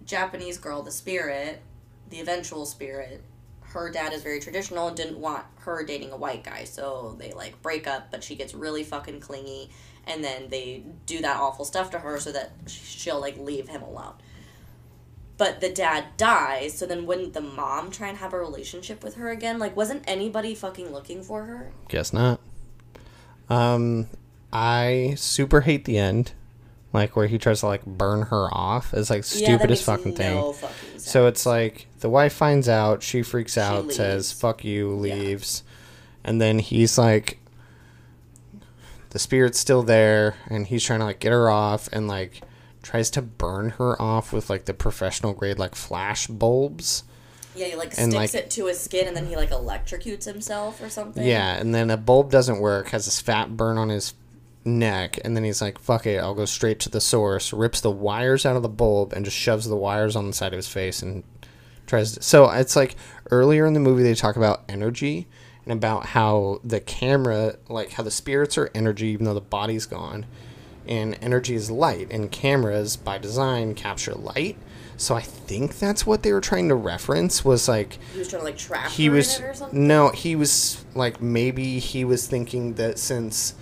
Japanese 0.05 0.57
girl, 0.57 0.81
the 0.81 0.91
spirit, 0.91 1.61
the 2.09 2.19
eventual 2.19 2.65
spirit, 2.65 3.23
her 3.61 3.89
dad 3.89 4.13
is 4.13 4.21
very 4.21 4.39
traditional 4.39 4.87
and 4.87 4.95
didn't 4.95 5.17
want 5.17 5.43
her 5.61 5.83
dating 5.83 6.11
a 6.11 6.17
white 6.17 6.43
guy, 6.43 6.63
so 6.63 7.15
they 7.19 7.31
like 7.31 7.59
break 7.63 7.87
up, 7.87 8.11
but 8.11 8.23
she 8.23 8.35
gets 8.35 8.53
really 8.53 8.83
fucking 8.83 9.19
clingy, 9.19 9.69
and 10.05 10.23
then 10.23 10.47
they 10.49 10.83
do 11.07 11.21
that 11.21 11.37
awful 11.37 11.65
stuff 11.65 11.89
to 11.89 11.99
her 11.99 12.19
so 12.19 12.31
that 12.31 12.51
she'll 12.67 13.19
like 13.19 13.37
leave 13.37 13.67
him 13.67 13.81
alone. 13.81 14.13
But 15.37 15.61
the 15.61 15.69
dad 15.69 16.05
dies. 16.17 16.77
So 16.77 16.85
then, 16.85 17.05
wouldn't 17.05 17.33
the 17.33 17.41
mom 17.41 17.91
try 17.91 18.07
and 18.09 18.17
have 18.17 18.33
a 18.33 18.39
relationship 18.39 19.03
with 19.03 19.15
her 19.15 19.29
again? 19.29 19.59
Like, 19.59 19.75
wasn't 19.75 20.03
anybody 20.07 20.55
fucking 20.55 20.91
looking 20.91 21.23
for 21.23 21.45
her? 21.45 21.71
Guess 21.89 22.13
not. 22.13 22.39
Um, 23.49 24.07
I 24.51 25.15
super 25.17 25.61
hate 25.61 25.85
the 25.85 25.97
end, 25.97 26.31
like 26.93 27.15
where 27.15 27.27
he 27.27 27.37
tries 27.37 27.59
to 27.61 27.67
like 27.67 27.85
burn 27.85 28.23
her 28.23 28.47
off. 28.53 28.93
It's 28.93 29.09
like 29.09 29.19
Yeah, 29.19 29.57
stupidest 29.57 29.69
makes 29.69 29.81
fucking 30.03 30.13
no 30.13 30.53
thing. 30.53 30.69
fucking. 30.69 30.99
So 30.99 31.27
it's 31.27 31.45
like 31.45 31.87
the 31.99 32.09
wife 32.09 32.33
finds 32.33 32.69
out, 32.69 33.03
she 33.03 33.21
freaks 33.21 33.57
out, 33.57 33.91
says 33.91 34.31
"fuck 34.31 34.63
you," 34.63 34.91
leaves, 34.93 35.63
and 36.23 36.39
then 36.41 36.59
he's 36.59 36.97
like, 36.97 37.39
the 39.09 39.19
spirit's 39.19 39.59
still 39.59 39.83
there, 39.83 40.35
and 40.47 40.65
he's 40.67 40.83
trying 40.83 40.99
to 40.99 41.05
like 41.05 41.19
get 41.19 41.31
her 41.31 41.49
off, 41.49 41.89
and 41.91 42.07
like 42.07 42.41
tries 42.83 43.09
to 43.11 43.21
burn 43.21 43.69
her 43.71 43.99
off 44.01 44.31
with 44.31 44.49
like 44.49 44.65
the 44.65 44.73
professional 44.73 45.33
grade 45.33 45.57
like 45.57 45.73
flash 45.73 46.27
bulbs. 46.27 47.03
yeah, 47.55 47.67
he 47.67 47.75
like 47.75 47.93
and, 47.97 48.11
sticks 48.11 48.33
like- 48.33 48.35
it 48.35 48.51
to 48.51 48.65
his 48.67 48.79
skin, 48.79 49.07
and 49.07 49.15
then 49.17 49.25
he 49.25 49.35
like 49.35 49.49
electrocutes 49.49 50.25
himself 50.25 50.81
or 50.81 50.89
something. 50.89 51.25
Yeah, 51.25 51.55
and 51.55 51.73
then 51.73 51.89
a 51.89 51.97
bulb 51.97 52.29
doesn't 52.29 52.59
work, 52.59 52.89
has 52.89 53.05
this 53.05 53.19
fat 53.19 53.57
burn 53.57 53.77
on 53.77 53.89
his 53.89 54.13
neck, 54.65 55.19
and 55.25 55.35
then 55.35 55.43
he's 55.43 55.61
like, 55.61 55.79
fuck 55.79 56.05
it, 56.05 56.19
I'll 56.19 56.35
go 56.35 56.45
straight 56.45 56.79
to 56.81 56.89
the 56.89 57.01
source, 57.01 57.51
rips 57.53 57.81
the 57.81 57.91
wires 57.91 58.45
out 58.45 58.55
of 58.55 58.61
the 58.63 58.69
bulb, 58.69 59.13
and 59.13 59.25
just 59.25 59.37
shoves 59.37 59.67
the 59.67 59.75
wires 59.75 60.15
on 60.15 60.27
the 60.27 60.33
side 60.33 60.53
of 60.53 60.57
his 60.57 60.67
face 60.67 61.01
and 61.01 61.23
tries 61.87 62.13
to. 62.13 62.21
So 62.21 62.49
it's 62.49 62.75
like 62.75 62.95
earlier 63.31 63.65
in 63.65 63.73
the 63.73 63.79
movie, 63.79 64.03
they 64.03 64.13
talk 64.15 64.35
about 64.35 64.63
energy 64.69 65.27
and 65.65 65.73
about 65.73 66.07
how 66.07 66.59
the 66.63 66.79
camera, 66.79 67.55
like 67.69 67.91
how 67.93 68.03
the 68.03 68.11
spirits 68.11 68.57
are 68.57 68.69
energy, 68.75 69.07
even 69.07 69.25
though 69.25 69.33
the 69.33 69.41
body's 69.41 69.85
gone, 69.85 70.25
and 70.87 71.17
energy 71.21 71.55
is 71.55 71.71
light, 71.71 72.07
and 72.11 72.31
cameras 72.31 72.95
by 72.95 73.17
design 73.17 73.75
capture 73.75 74.13
light. 74.13 74.57
So 74.97 75.15
I 75.15 75.21
think 75.21 75.79
that's 75.79 76.05
what 76.05 76.23
they 76.23 76.31
were 76.31 76.41
trying 76.41 76.69
to 76.69 76.75
reference 76.75 77.43
was 77.43 77.67
like 77.67 77.97
he 78.13 78.19
was 78.19 78.27
trying 78.29 78.41
to 78.41 78.45
like 78.45 78.57
trap 78.57 78.91
he 78.91 79.07
her 79.07 79.13
was 79.13 79.39
in 79.39 79.43
it 79.45 79.47
or 79.49 79.53
something. 79.55 79.87
no 79.87 80.09
he 80.09 80.35
was 80.35 80.85
like 80.93 81.19
maybe 81.21 81.79
he 81.79 82.05
was 82.05 82.27
thinking 82.27 82.75
that 82.75 82.99
since 82.99 83.55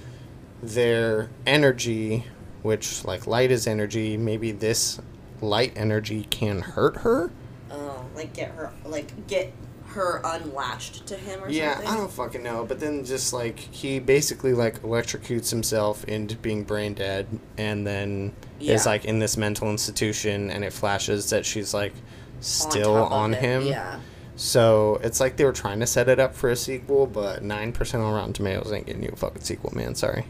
their 0.61 1.29
energy 1.47 2.25
which 2.61 3.05
like 3.05 3.25
light 3.25 3.49
is 3.49 3.65
energy 3.65 4.17
maybe 4.17 4.51
this 4.51 4.99
light 5.41 5.71
energy 5.75 6.27
can 6.29 6.59
hurt 6.61 6.97
her 6.97 7.31
Oh, 7.71 8.05
like 8.13 8.33
get 8.33 8.51
her, 8.51 8.71
like 8.85 9.27
get 9.27 9.53
her 9.91 10.21
unlatched 10.23 11.05
to 11.07 11.15
him 11.15 11.43
or 11.43 11.49
yeah 11.49 11.73
something. 11.75 11.89
i 11.91 11.95
don't 11.97 12.11
fucking 12.11 12.43
know 12.43 12.65
but 12.65 12.79
then 12.79 13.03
just 13.05 13.31
like 13.33 13.57
he 13.59 13.99
basically 13.99 14.53
like 14.53 14.81
electrocutes 14.81 15.49
himself 15.49 16.03
into 16.05 16.35
being 16.37 16.63
brain 16.63 16.93
dead 16.93 17.27
and 17.57 17.85
then 17.87 18.33
is 18.59 18.85
like 18.85 19.05
in 19.05 19.19
this 19.19 19.37
mental 19.37 19.69
institution 19.69 20.49
and 20.51 20.63
it 20.63 20.71
flashes 20.73 21.29
that 21.29 21.45
she's 21.45 21.73
like 21.73 21.93
still 22.39 22.95
of 22.95 23.11
on, 23.11 23.33
him 23.33 23.65
Yeah. 23.67 23.99
So 24.37 24.99
it's 25.03 25.19
like 25.19 25.35
they 25.37 25.43
were 25.45 25.51
trying 25.51 25.81
to 25.81 25.85
set 25.85 26.09
it 26.09 26.17
up 26.19 26.33
for 26.33 26.49
a 26.49 26.55
sequel, 26.55 27.05
but 27.05 27.43
nine 27.43 27.71
percent 27.73 28.01
on 28.01 28.11
Rotten 28.11 28.33
Tomatoes 28.33 28.71
ain't 28.71 28.87
getting 28.87 29.03
you 29.03 29.11
a 29.13 29.15
fucking 29.15 29.43
sequel, 29.43 29.71
man. 29.75 29.93
Sorry. 29.93 30.25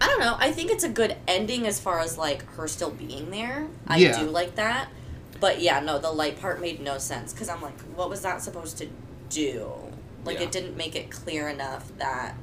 I 0.00 0.06
don't 0.08 0.20
know. 0.20 0.36
I 0.38 0.52
think 0.52 0.70
it's 0.70 0.84
a 0.84 0.88
good 0.88 1.16
ending 1.26 1.66
as 1.66 1.80
far 1.80 2.00
as 2.00 2.18
like 2.18 2.44
her 2.56 2.68
still 2.68 2.90
being 2.90 3.30
there. 3.30 3.68
I 3.86 3.96
Yeah. 3.96 4.20
do 4.20 4.28
like 4.28 4.56
that. 4.56 4.88
But 5.40 5.60
yeah, 5.60 5.80
no, 5.80 5.98
the 5.98 6.10
light 6.10 6.40
part 6.40 6.60
made 6.60 6.80
no 6.80 6.98
sense 6.98 7.32
because 7.32 7.48
I'm 7.48 7.60
like, 7.60 7.78
what 7.94 8.08
was 8.08 8.22
that 8.22 8.42
supposed 8.42 8.78
to 8.78 8.88
do? 9.28 9.70
Like, 10.24 10.38
Yeah. 10.38 10.44
it 10.44 10.52
didn't 10.52 10.76
make 10.76 10.96
it 10.96 11.10
clear 11.10 11.48
enough 11.48 11.90
that. 11.98 12.34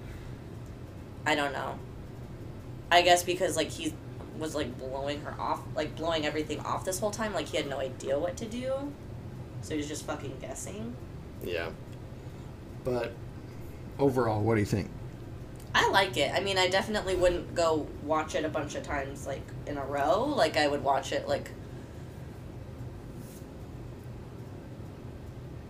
I 1.26 1.36
don't 1.36 1.54
know. 1.54 1.80
I 2.92 3.02
guess 3.02 3.24
because 3.24 3.56
like 3.56 3.70
he 3.70 3.94
was 4.38 4.54
like 4.56 4.78
blowing 4.78 5.22
her 5.22 5.34
off, 5.40 5.62
like 5.76 5.96
blowing 5.96 6.26
everything 6.26 6.60
off 6.60 6.86
this 6.86 7.00
whole 7.00 7.12
time, 7.12 7.34
like 7.34 7.48
he 7.48 7.58
had 7.58 7.68
no 7.68 7.80
idea 7.80 8.20
what 8.20 8.36
to 8.38 8.46
do. 8.46 8.74
So 9.62 9.72
he 9.72 9.78
was 9.78 9.88
just 9.88 10.06
fucking 10.06 10.38
guessing. 10.42 10.96
Yeah. 11.44 11.70
But 12.84 13.14
overall, 13.98 14.42
what 14.42 14.56
do 14.56 14.60
you 14.60 14.66
think? 14.66 14.90
I 15.74 15.90
like 15.90 16.18
it. 16.18 16.32
I 16.34 16.42
mean, 16.42 16.58
I 16.58 16.68
definitely 16.68 17.16
wouldn't 17.16 17.56
go 17.56 17.88
watch 18.04 18.36
it 18.36 18.46
a 18.46 18.50
bunch 18.50 18.76
of 18.76 18.84
times 18.84 19.26
like 19.26 19.42
in 19.66 19.78
a 19.78 19.86
row. 19.86 20.26
Like 20.26 20.58
I 20.58 20.68
would 20.68 20.84
watch 20.84 21.12
it 21.12 21.28
like 21.28 21.50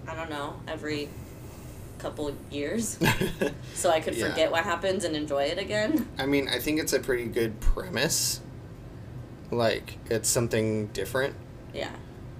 I 0.07 0.15
don't 0.15 0.29
know, 0.29 0.55
every 0.67 1.09
couple 1.99 2.35
years 2.51 2.97
so 3.73 3.89
I 3.89 4.01
could 4.01 4.15
Yeah. 4.15 4.29
forget 4.29 4.51
what 4.51 4.63
happens 4.65 5.03
and 5.05 5.15
enjoy 5.15 5.43
it 5.45 5.57
again. 5.57 6.07
I 6.17 6.25
mean, 6.25 6.49
I 6.49 6.59
think 6.59 6.79
it's 6.81 6.91
a 6.93 6.99
pretty 6.99 7.25
good 7.25 7.59
premise. 7.61 8.41
Like 9.51 9.97
it's 10.09 10.27
something 10.29 10.87
different. 10.87 11.35
Yeah. 11.73 11.91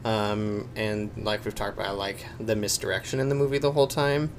Um, 0.04 0.68
and 0.76 1.12
like 1.18 1.46
we've 1.46 1.56
talked 1.56 1.78
about, 1.78 1.98
like 1.98 2.26
the 2.40 2.56
misdirection 2.56 3.20
in 3.20 3.30
the 3.30 3.36
movie 3.36 3.58
the 3.58 3.72
whole 3.72 3.88
time. 3.88 4.32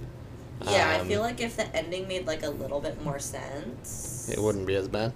Yeah, 0.63 0.89
I 0.91 1.01
Um, 1.01 1.09
feel 1.09 1.21
like 1.21 1.41
if 1.41 1.57
the 1.57 1.75
ending 1.75 2.07
made 2.07 2.27
like 2.27 2.43
a 2.43 2.51
little 2.51 2.81
bit 2.81 3.03
more 3.03 3.19
sense. 3.19 4.29
It 4.31 4.39
wouldn't 4.39 4.67
be 4.67 4.75
as 4.75 4.89
bad. 4.89 5.13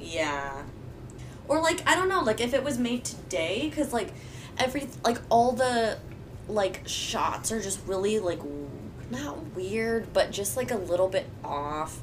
Yeah. 0.00 0.62
Or 1.48 1.60
like 1.60 1.82
I 1.88 1.94
don't 1.94 2.08
know, 2.08 2.22
like 2.22 2.40
if 2.40 2.52
it 2.52 2.64
was 2.64 2.78
made 2.78 3.04
today 3.04 3.70
cuz 3.74 3.92
like 3.92 4.12
every 4.58 4.88
like 5.04 5.18
all 5.30 5.52
the 5.52 5.98
like 6.48 6.82
shots 6.86 7.50
are 7.52 7.60
just 7.60 7.80
really 7.86 8.18
like 8.18 8.40
not 9.10 9.54
weird, 9.54 10.12
but 10.12 10.30
just 10.30 10.56
like 10.56 10.70
a 10.70 10.76
little 10.76 11.08
bit 11.08 11.26
off. 11.44 12.00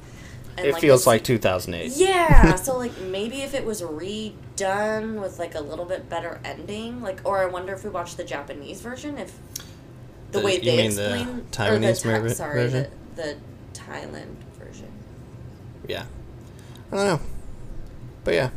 And, 0.56 0.66
it 0.66 0.72
like, 0.74 0.80
feels 0.80 1.06
like 1.06 1.24
2008. 1.24 1.92
Yeah, 1.96 2.54
so 2.54 2.76
like 2.78 2.96
maybe 3.00 3.42
if 3.42 3.54
it 3.54 3.64
was 3.64 3.82
redone 3.82 5.20
with 5.20 5.38
like 5.38 5.54
a 5.54 5.60
little 5.60 5.84
bit 5.84 6.08
better 6.08 6.40
ending, 6.44 7.02
like 7.02 7.20
or 7.24 7.38
I 7.42 7.46
wonder 7.46 7.72
if 7.72 7.84
we 7.84 7.90
watched 7.90 8.16
the 8.16 8.24
Japanese 8.24 8.80
version 8.80 9.18
if 9.18 9.36
the, 10.30 10.38
The- 10.40 10.44
way 10.44 10.54
you 10.56 10.60
they 10.62 10.76
mean 10.76 10.94
the 10.94 11.14
explain 11.16 11.38
or 11.38 11.42
Taiwanese 11.78 12.02
the 12.02 12.08
ver- 12.20 12.28
sorry, 12.30 12.62
version? 12.68 12.90
the 13.16 13.22
the 13.22 13.36
Thailand 13.80 14.36
version. 14.58 14.90
Yeah. 15.88 16.04
I 16.92 16.96
don't 16.96 17.06
know. 17.06 17.20
But 18.24 18.34
yeah. 18.34 18.50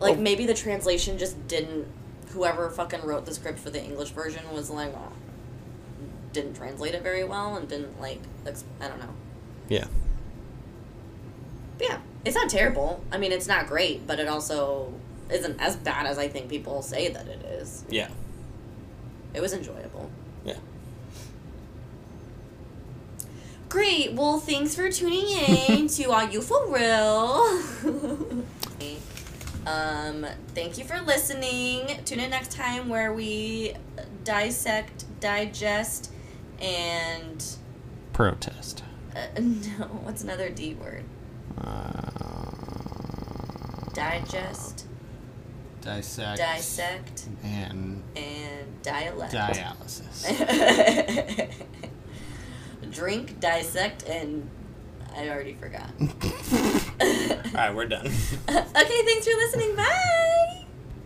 Like 0.00 0.16
Oh. 0.16 0.20
maybe 0.20 0.46
the 0.46 0.54
translation 0.54 1.18
just 1.18 1.46
didn't. 1.48 1.86
Whoever 2.30 2.68
fucking 2.70 3.02
wrote 3.02 3.26
the 3.26 3.34
script 3.34 3.58
for 3.60 3.70
the 3.70 3.82
English 3.82 4.10
version 4.10 4.42
was 4.52 4.68
like, 4.70 4.92
oh, 4.94 5.12
didn't 6.34 6.54
translate 6.54 6.94
it 6.94 7.02
very 7.02 7.24
well 7.24 7.56
and 7.56 7.66
didn't 7.66 7.98
like. 8.00 8.20
Ex- 8.46 8.64
I 8.80 8.88
don't 8.88 8.98
know. 8.98 9.14
Yeah. 9.68 9.86
But 11.78 11.88
yeah, 11.88 11.98
it's 12.24 12.36
not 12.36 12.50
terrible. 12.50 13.02
I 13.10 13.16
mean, 13.16 13.32
it's 13.32 13.46
not 13.46 13.66
great, 13.66 14.06
but 14.06 14.18
it 14.18 14.28
also 14.28 14.92
isn't 15.30 15.58
as 15.60 15.76
bad 15.76 16.06
as 16.06 16.18
I 16.18 16.28
think 16.28 16.50
people 16.50 16.82
say 16.82 17.08
that 17.08 17.26
it 17.26 17.42
is. 17.46 17.84
Yeah. 17.88 18.08
It 19.32 19.40
was 19.40 19.54
enjoyable. 19.54 20.10
Yeah. 20.44 20.58
Great. 23.68 24.12
Well, 24.12 24.38
thanks 24.38 24.74
for 24.74 24.90
tuning 24.90 25.28
in 25.28 25.88
to 25.96 26.10
Are 26.10 26.30
You 26.30 26.42
For 26.42 26.66
Real? 26.68 27.60
um, 29.66 30.26
thank 30.54 30.78
you 30.78 30.84
for 30.84 31.00
listening. 31.00 31.88
Tune 32.04 32.20
in 32.20 32.30
next 32.30 32.52
time 32.52 32.88
where 32.88 33.12
we 33.12 33.74
dissect, 34.22 35.04
digest, 35.20 36.12
and 36.60 37.44
Protest. 38.12 38.82
uh, 39.14 39.26
no, 39.40 39.86
what's 40.02 40.22
another 40.22 40.48
D 40.50 40.74
word? 40.74 41.04
Uh, 41.60 42.10
Digest, 43.94 44.86
dissect. 45.82 46.38
dissect, 46.38 47.26
And 47.44 48.02
and 48.16 48.82
dialect. 48.82 49.32
dialysis. 49.32 50.26
Drink, 52.90 53.38
dissect, 53.40 54.02
and 54.08 54.48
I 55.16 55.28
already 55.28 55.54
forgot. 55.54 55.90
All 56.00 56.06
right, 57.54 57.74
we're 57.74 57.86
done. 57.86 58.06
okay, 58.06 59.02
thanks 59.04 59.26
for 59.28 59.34
listening. 59.36 59.76
Bye. 59.76 60.30